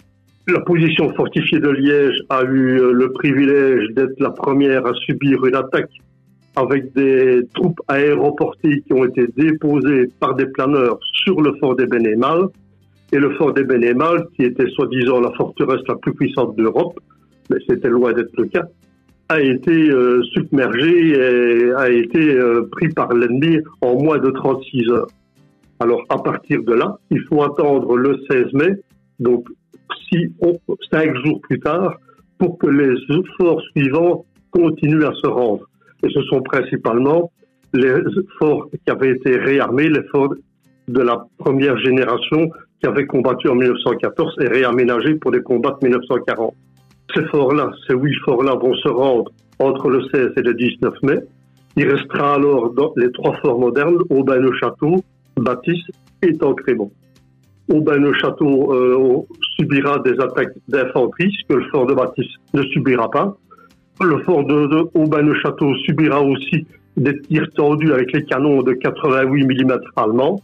[0.52, 5.56] la position fortifiée de Liège a eu le privilège d'être la première à subir une
[5.56, 5.91] attaque
[6.56, 11.86] avec des troupes aéroportées qui ont été déposées par des planeurs sur le fort des
[11.86, 12.47] Bénémales.
[13.12, 17.00] Et le fort des Bénémales, qui était soi-disant la forteresse la plus puissante d'Europe,
[17.50, 18.66] mais c'était loin d'être le cas,
[19.30, 24.89] a été euh, submergé et a été euh, pris par l'ennemi en moins de 36
[24.89, 25.08] heures.
[25.80, 28.76] Alors à partir de là, il faut attendre le 16 mai,
[29.20, 29.47] donc
[30.91, 31.95] cinq jours plus tard,
[32.38, 32.95] pour que les
[33.38, 35.70] forts suivants continuent à se rendre
[36.03, 37.32] et ce sont principalement
[37.74, 37.93] les
[38.39, 40.34] forts qui avaient été réarmés, les forts
[40.88, 42.49] de la première génération
[42.80, 46.55] qui avaient combattu en 1914 et réaménagés pour les combats de 1940.
[47.14, 51.20] Ces forts-là, ces huit forts-là vont se rendre entre le 16 et le 19 mai.
[51.76, 55.03] Il restera alors dans les trois forts modernes, Aubin-le-Château,
[55.38, 55.91] Baptiste
[56.22, 56.91] et Tancrémont.
[57.70, 63.38] Aubin-le-Château euh, subira des attaques d'infanterie, ce que le fort de Baptiste ne subira pas.
[64.02, 66.66] Le fort de, de Aubin-le-Château subira aussi
[66.98, 70.42] des tirs tendus avec les canons de 88 mm allemands,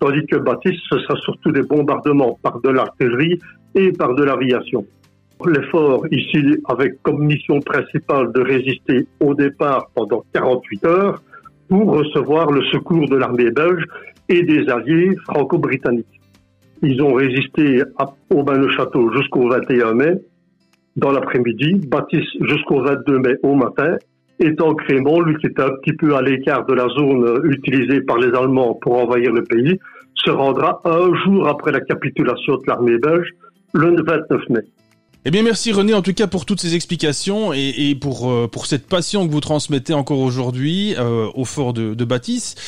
[0.00, 3.38] tandis que Baptiste, ce sera surtout des bombardements par de l'artillerie
[3.74, 4.84] et par de l'aviation.
[5.44, 11.22] L'effort ici avec comme mission principale de résister au départ pendant 48 heures
[11.68, 13.84] pour recevoir le secours de l'armée belge
[14.28, 16.15] et des alliés franco-britanniques.
[16.88, 20.12] Ils ont résisté à Aubin-le-Château jusqu'au 21 mai
[20.94, 23.96] dans l'après-midi, Baptiste jusqu'au 22 mai au matin,
[24.38, 28.18] étant Crémont, lui qui était un petit peu à l'écart de la zone utilisée par
[28.18, 29.80] les Allemands pour envahir le pays,
[30.14, 33.30] se rendra un jour après la capitulation de l'armée belge,
[33.74, 34.60] le 29 mai.
[35.28, 38.46] Eh bien, merci René, en tout cas pour toutes ces explications et, et pour euh,
[38.46, 42.60] pour cette passion que vous transmettez encore aujourd'hui euh, au fort de, de Baptiste.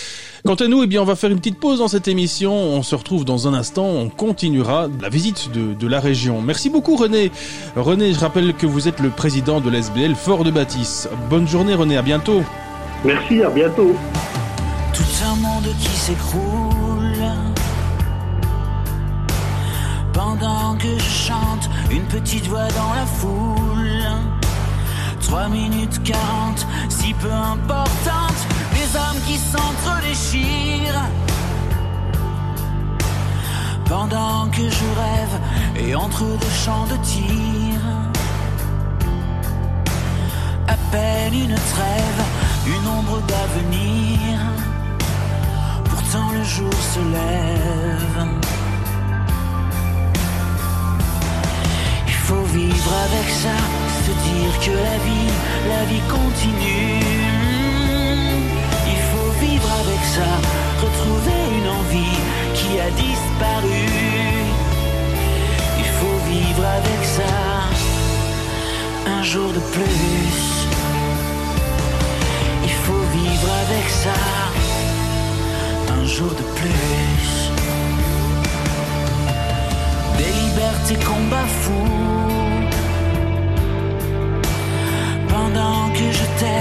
[0.44, 2.52] Quant à nous, eh bien, on va faire une petite pause dans cette émission.
[2.52, 3.84] On se retrouve dans un instant.
[3.86, 6.42] On continuera la visite de, de la région.
[6.42, 7.30] Merci beaucoup René.
[7.76, 11.08] René, je rappelle que vous êtes le président de l'SBL Fort de Baptiste.
[11.30, 12.42] Bonne journée René, à bientôt.
[13.04, 13.94] Merci, à bientôt.
[14.92, 17.22] Tout un monde qui s'écroule
[20.12, 20.97] pendant que
[21.90, 24.02] une petite voix dans la foule.
[25.20, 28.40] 3 minutes 40, si peu importante,
[28.72, 31.02] les hommes qui s'entre-déchirent.
[33.84, 37.80] Pendant que je rêve et entre deux champs de tir.
[40.66, 42.22] À peine une trêve,
[42.66, 44.38] une ombre d'avenir.
[45.84, 48.57] Pourtant le jour se lève.
[52.28, 53.58] Faut vivre avec ça,
[54.04, 55.32] se dire que la vie,
[55.72, 57.00] la vie continue.
[58.92, 60.30] Il faut vivre avec ça,
[60.84, 62.18] retrouver une envie
[62.58, 63.84] qui a disparu.
[65.82, 67.34] Il faut vivre avec ça,
[69.16, 70.38] un jour de plus.
[72.68, 74.20] Il faut vivre avec ça,
[75.98, 77.87] un jour de plus.
[80.18, 81.88] Des libertés qu'on bafoue.
[85.28, 86.57] Pendant que je t'aime,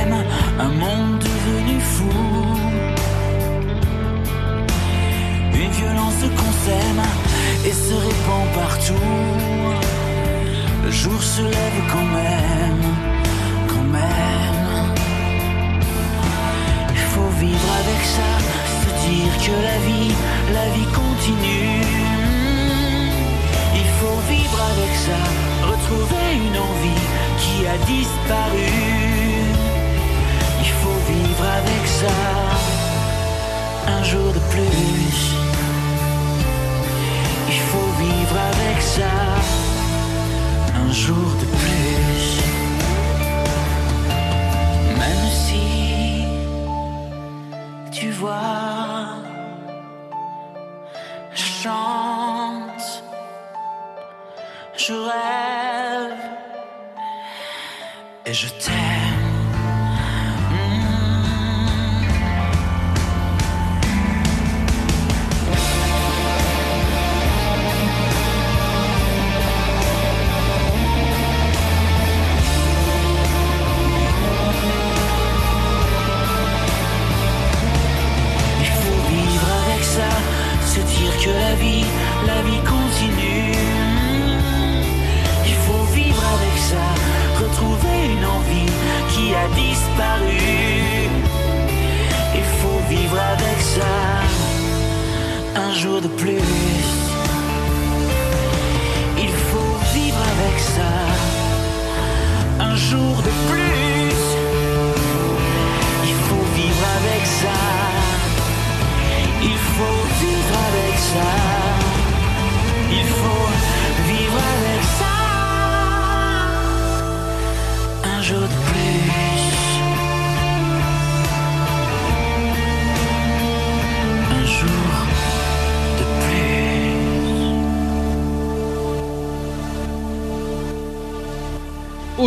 [95.98, 96.67] un jour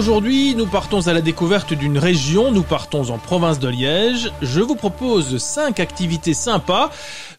[0.01, 4.33] Aujourd'hui, nous partons à la découverte d'une région, nous partons en province de Liège.
[4.41, 6.91] Je vous propose cinq activités sympas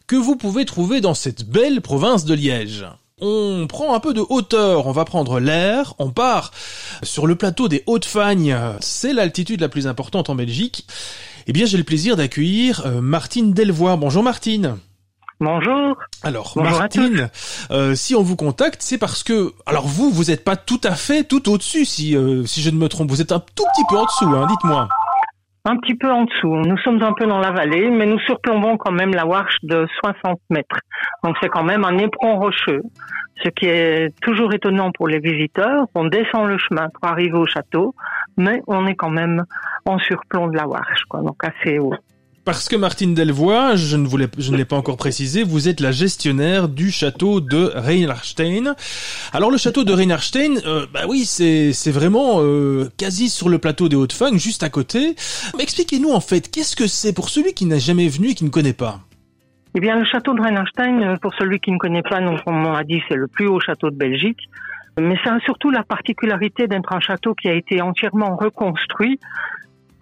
[0.06, 2.86] que vous pouvez trouver dans cette belle province de Liège.
[3.20, 6.52] On prend un peu de hauteur, on va prendre l'air, on part
[7.02, 10.86] sur le plateau des Hautes-Fagnes, c'est l'altitude la plus importante en Belgique.
[11.48, 13.96] Eh bien, j'ai le plaisir d'accueillir euh, Martine Delvoye.
[13.96, 14.76] Bonjour Martine.
[15.42, 15.98] Bonjour.
[16.22, 17.28] Alors, Bonjour Martine,
[17.72, 20.92] euh, si on vous contacte, c'est parce que, alors vous, vous n'êtes pas tout à
[20.92, 23.10] fait tout au-dessus, si euh, si je ne me trompe.
[23.10, 24.88] Vous êtes un tout petit peu en dessous, hein, dites-moi.
[25.64, 26.54] Un petit peu en dessous.
[26.54, 29.84] Nous sommes un peu dans la vallée, mais nous surplombons quand même la Warche de
[30.04, 30.78] 60 mètres.
[31.24, 32.82] Donc c'est quand même un éperon rocheux,
[33.42, 35.86] ce qui est toujours étonnant pour les visiteurs.
[35.96, 37.96] On descend le chemin pour arriver au château,
[38.36, 39.42] mais on est quand même
[39.86, 41.94] en surplomb de la Warche, quoi, donc assez haut.
[42.44, 46.68] Parce que Martine Delvoye, je ne voulais, l'ai pas encore précisé, vous êtes la gestionnaire
[46.68, 48.74] du château de Reinhardstein.
[49.32, 53.88] Alors le château de Reinhardstein, euh, bah oui, c'est vraiment euh, quasi sur le plateau
[53.88, 55.14] des Hautes-Fagnes, juste à côté.
[55.56, 58.44] Mais expliquez-nous en fait, qu'est-ce que c'est pour celui qui n'a jamais venu et qui
[58.44, 58.98] ne connaît pas?
[59.76, 62.74] Eh bien, le château de Reinhardstein, euh, pour celui qui ne connaît pas, donc on
[62.74, 64.48] a dit, c'est le plus haut château de Belgique.
[65.00, 69.20] Mais ça a surtout la particularité d'être un château qui a été entièrement reconstruit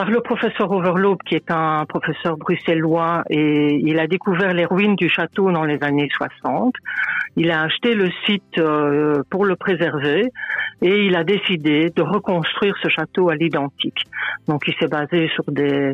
[0.01, 4.97] par le professeur Overloop, qui est un professeur bruxellois, et il a découvert les ruines
[4.97, 6.73] du château dans les années 60.
[7.37, 10.23] Il a acheté le site euh, pour le préserver
[10.81, 14.05] et il a décidé de reconstruire ce château à l'identique.
[14.49, 15.93] Donc, il s'est basé sur des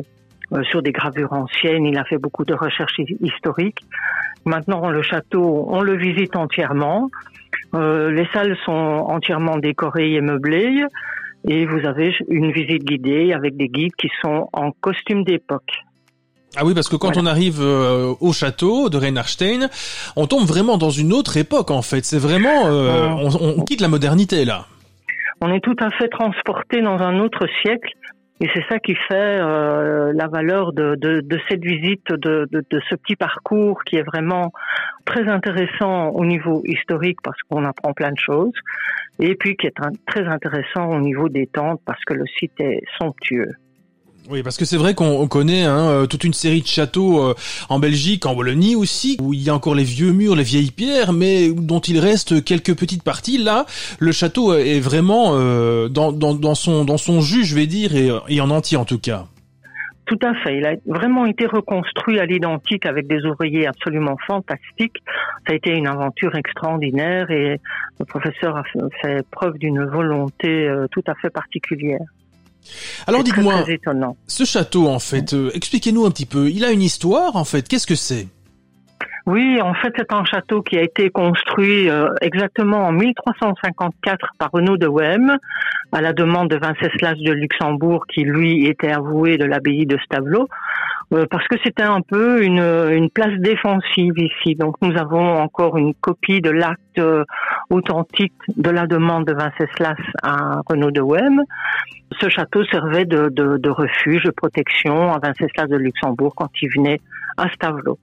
[0.53, 1.85] euh, sur des gravures anciennes.
[1.85, 3.81] Il a fait beaucoup de recherches hi- historiques.
[4.45, 7.09] Maintenant, le château, on le visite entièrement.
[7.75, 10.85] Euh, les salles sont entièrement décorées et meublées.
[11.47, 15.71] Et vous avez une visite guidée avec des guides qui sont en costume d'époque.
[16.55, 17.21] Ah oui, parce que quand Voilà.
[17.21, 19.67] on arrive euh, au château de Reinhardstein,
[20.15, 22.03] on tombe vraiment dans une autre époque en fait.
[22.03, 24.65] C'est vraiment, euh, on, on quitte la modernité là.
[25.41, 27.91] On est tout à fait transporté dans un autre siècle
[28.39, 32.63] Et c'est ça qui fait euh, la valeur de, de, de cette visite, de, de,
[32.69, 34.51] de, ce petit parcours qui est vraiment
[35.05, 38.53] très intéressant au niveau historique parce qu'on apprend plein de choses,
[39.19, 39.75] et puis qui est
[40.07, 43.53] très intéressant au niveau des tentes parce que le site est somptueux.
[44.29, 47.33] Oui, parce que c'est vrai qu'on connaît hein, euh, toute une série de châteaux euh,
[47.69, 50.71] en Belgique, en Wallonie aussi, où il y a encore les vieux murs, les vieilles
[50.71, 53.37] pierres, mais dont il reste quelques petites parties.
[53.37, 53.65] Là,
[53.99, 57.95] le château est vraiment euh, dans, dans, dans, son, dans son jus, je vais dire,
[57.95, 59.27] et, et en entier en tout cas.
[60.07, 60.57] Tout à fait.
[60.57, 65.03] Il a vraiment été reconstruit à l'identique avec des ouvriers absolument fantastiques.
[65.45, 67.59] Ça a été une aventure extraordinaire et
[67.99, 68.63] le professeur a
[69.01, 71.99] fait preuve d'une volonté tout à fait particulière.
[73.05, 73.63] Alors dites-moi,
[74.27, 76.49] ce château en fait, euh, expliquez-nous un petit peu.
[76.49, 77.67] Il a une histoire en fait.
[77.67, 78.27] Qu'est-ce que c'est?
[79.27, 84.51] Oui, en fait, c'est un château qui a été construit euh, exactement en 1354 par
[84.53, 85.37] Renaud de Wem,
[85.91, 90.47] à la demande de Venceslas de Luxembourg, qui lui était avoué de l'abbaye de Stavelot,
[91.13, 94.55] euh, parce que c'était un peu une, place défensive ici.
[94.55, 97.01] Donc, nous avons encore une copie de l'acte
[97.69, 101.43] authentique de la demande de Venceslas à Renaud de Wem.
[102.21, 106.69] Ce château servait de, de, de refuge, de protection à Venceslas de Luxembourg quand il
[106.73, 107.01] venait
[107.35, 107.99] à Stavelot.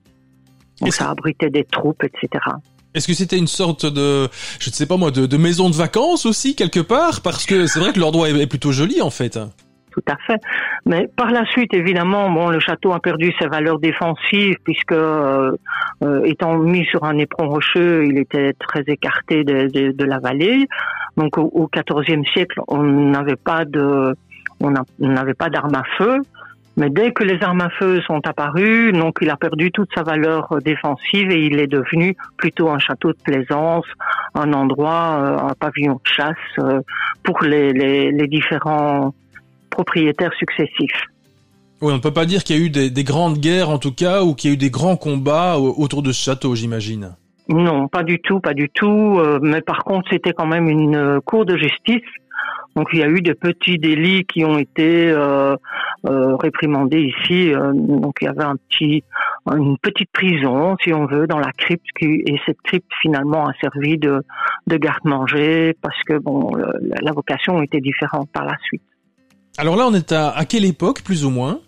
[0.81, 2.43] Donc ça abritait des troupes, etc.
[2.93, 5.75] Est-ce que c'était une sorte de, je ne sais pas moi, de, de, maison de
[5.75, 7.21] vacances aussi quelque part?
[7.21, 9.37] Parce que c'est vrai que l'endroit est plutôt joli en fait.
[9.91, 10.41] Tout à fait.
[10.85, 15.51] Mais par la suite, évidemment, bon, le château a perdu ses valeurs défensives puisque, euh,
[16.03, 20.19] euh, étant mis sur un éperon rocheux, il était très écarté de, de, de la
[20.19, 20.67] vallée.
[21.15, 24.13] Donc, au XIVe siècle, on n'avait pas de,
[24.59, 26.17] on n'avait pas d'armes à feu.
[26.77, 30.03] Mais dès que les armes à feu sont apparues, donc il a perdu toute sa
[30.03, 33.85] valeur défensive et il est devenu plutôt un château de plaisance,
[34.33, 36.81] un endroit, euh, un pavillon de chasse euh,
[37.23, 39.13] pour les, les, les, différents
[39.69, 41.05] propriétaires successifs.
[41.81, 43.77] Oui, on ne peut pas dire qu'il y a eu des, des, grandes guerres en
[43.77, 47.15] tout cas ou qu'il y a eu des grands combats autour de ce château, j'imagine.
[47.47, 49.17] Non, pas du tout, pas du tout.
[49.19, 52.03] Euh, mais par contre, c'était quand même une cour de justice
[52.75, 55.55] donc il y a eu des petits délits qui ont été euh,
[56.05, 57.53] euh, réprimandés ici.
[57.53, 59.03] Euh, donc il y avait un petit,
[59.47, 63.53] une petite prison, si on veut, dans la crypte, qui, et cette crypte finalement a
[63.61, 64.21] servi de,
[64.67, 66.51] de garde-manger parce que bon,
[67.01, 68.83] la vocation était différente par la suite.
[69.57, 71.59] Alors là, on est à, à quelle époque, plus ou moins?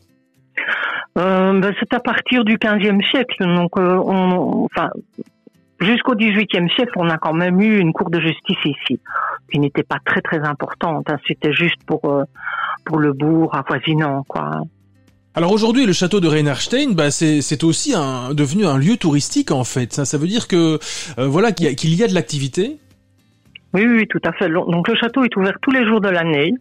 [1.18, 3.44] Euh, ben, c'est à partir du 15e siècle.
[3.44, 4.90] Donc, euh, on, enfin,
[5.80, 9.00] jusqu'au XVIIIe siècle, on a quand même eu une cour de justice ici,
[9.52, 11.10] qui n'était pas très très importante.
[11.10, 11.18] Hein.
[11.28, 12.24] C'était juste pour euh,
[12.86, 14.62] pour le bourg avoisinant, quoi.
[15.38, 19.64] Alors aujourd'hui, le château de Reinhardstein, bah c'est aussi un, devenu un lieu touristique en
[19.64, 19.94] fait.
[19.94, 20.80] Ça, ça veut dire que
[21.20, 22.78] euh, voilà qu'il y, qu y, a de l'activité.
[23.72, 24.50] Oui, oui, tout à fait.
[24.50, 26.56] Donc le château est ouvert tous les jours de l'année.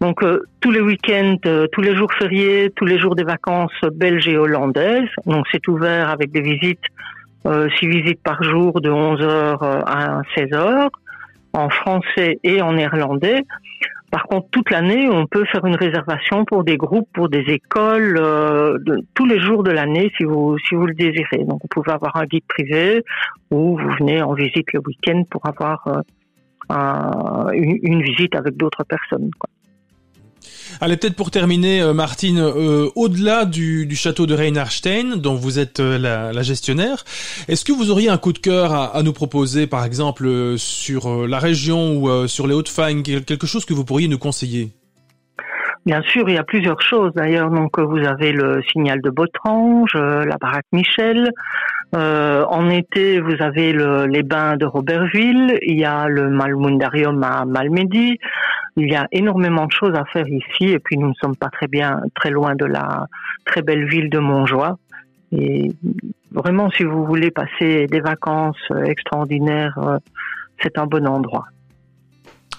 [0.00, 3.78] Donc euh, tous les week-ends, euh, tous les jours fériés, tous les jours des vacances
[3.92, 5.10] belges et hollandaises.
[5.26, 6.80] Donc c'est ouvert avec des visites
[7.78, 10.90] six visites par jour de 11 heures euh, à 16 heures
[11.52, 13.44] en français et en néerlandais.
[14.10, 18.18] Par contre, toute l'année, on peut faire une réservation pour des groupes, pour des écoles,
[18.20, 18.76] euh,
[19.14, 21.44] tous les jours de l'année, si vous si vous le désirez.
[21.44, 23.04] Donc, vous pouvez avoir un guide privé
[23.52, 26.00] ou vous venez en visite le week-end pour avoir euh,
[26.70, 29.30] un, une, visite avec d'autres personnes.
[30.82, 35.58] Allez, peut-être pour terminer, euh, Martine, euh, au-delà du, du, château de Reinhardstein, dont vous
[35.58, 37.04] êtes euh, la, la, gestionnaire,
[37.48, 40.56] est-ce que vous auriez un coup de cœur à, à nous proposer, par exemple, euh,
[40.56, 44.18] sur euh, la région ou euh, sur les Hautes-Fagnes, quelque chose que vous pourriez nous
[44.18, 44.70] conseiller?
[45.84, 47.50] Bien sûr, il y a plusieurs choses d'ailleurs.
[47.50, 51.30] Donc, vous avez le signal de Botrange, la baraque Michel.
[51.94, 55.58] Euh, en été, vous avez le, les bains de Robertville.
[55.62, 58.18] Il y a le Malmundarium à Malmedy.
[58.76, 60.70] Il y a énormément de choses à faire ici.
[60.70, 63.06] Et puis, nous ne sommes pas très bien, très loin de la
[63.44, 64.78] très belle ville de Montjoie.
[65.32, 65.72] Et
[66.30, 69.78] vraiment, si vous voulez passer des vacances extraordinaires,
[70.60, 71.46] c'est un bon endroit.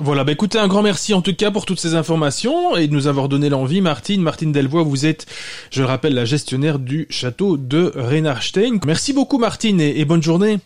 [0.04, 2.94] Voilà, bah écoutez, un grand merci en tout cas pour toutes ces informations et de
[2.94, 3.82] nous avoir donné l'envie.
[3.82, 5.28] Martine, Martine Delvoye, vous êtes,
[5.70, 8.80] je le rappelle, la gestionnaire du château de Reinhardstein.
[8.84, 10.58] Merci beaucoup Martine et, et bonne journée.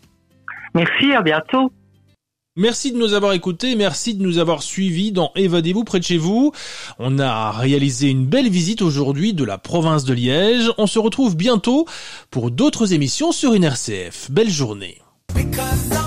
[0.73, 1.69] Merci, à bientôt.
[2.55, 6.17] Merci de nous avoir écoutés, merci de nous avoir suivis dans Évadez-vous près de chez
[6.17, 6.53] vous.
[6.97, 10.71] On a réalisé une belle visite aujourd'hui de la province de Liège.
[10.77, 11.85] On se retrouve bientôt
[12.31, 14.31] pour d'autres émissions sur une RCF.
[14.31, 15.01] Belle journée.
[15.33, 16.04] Because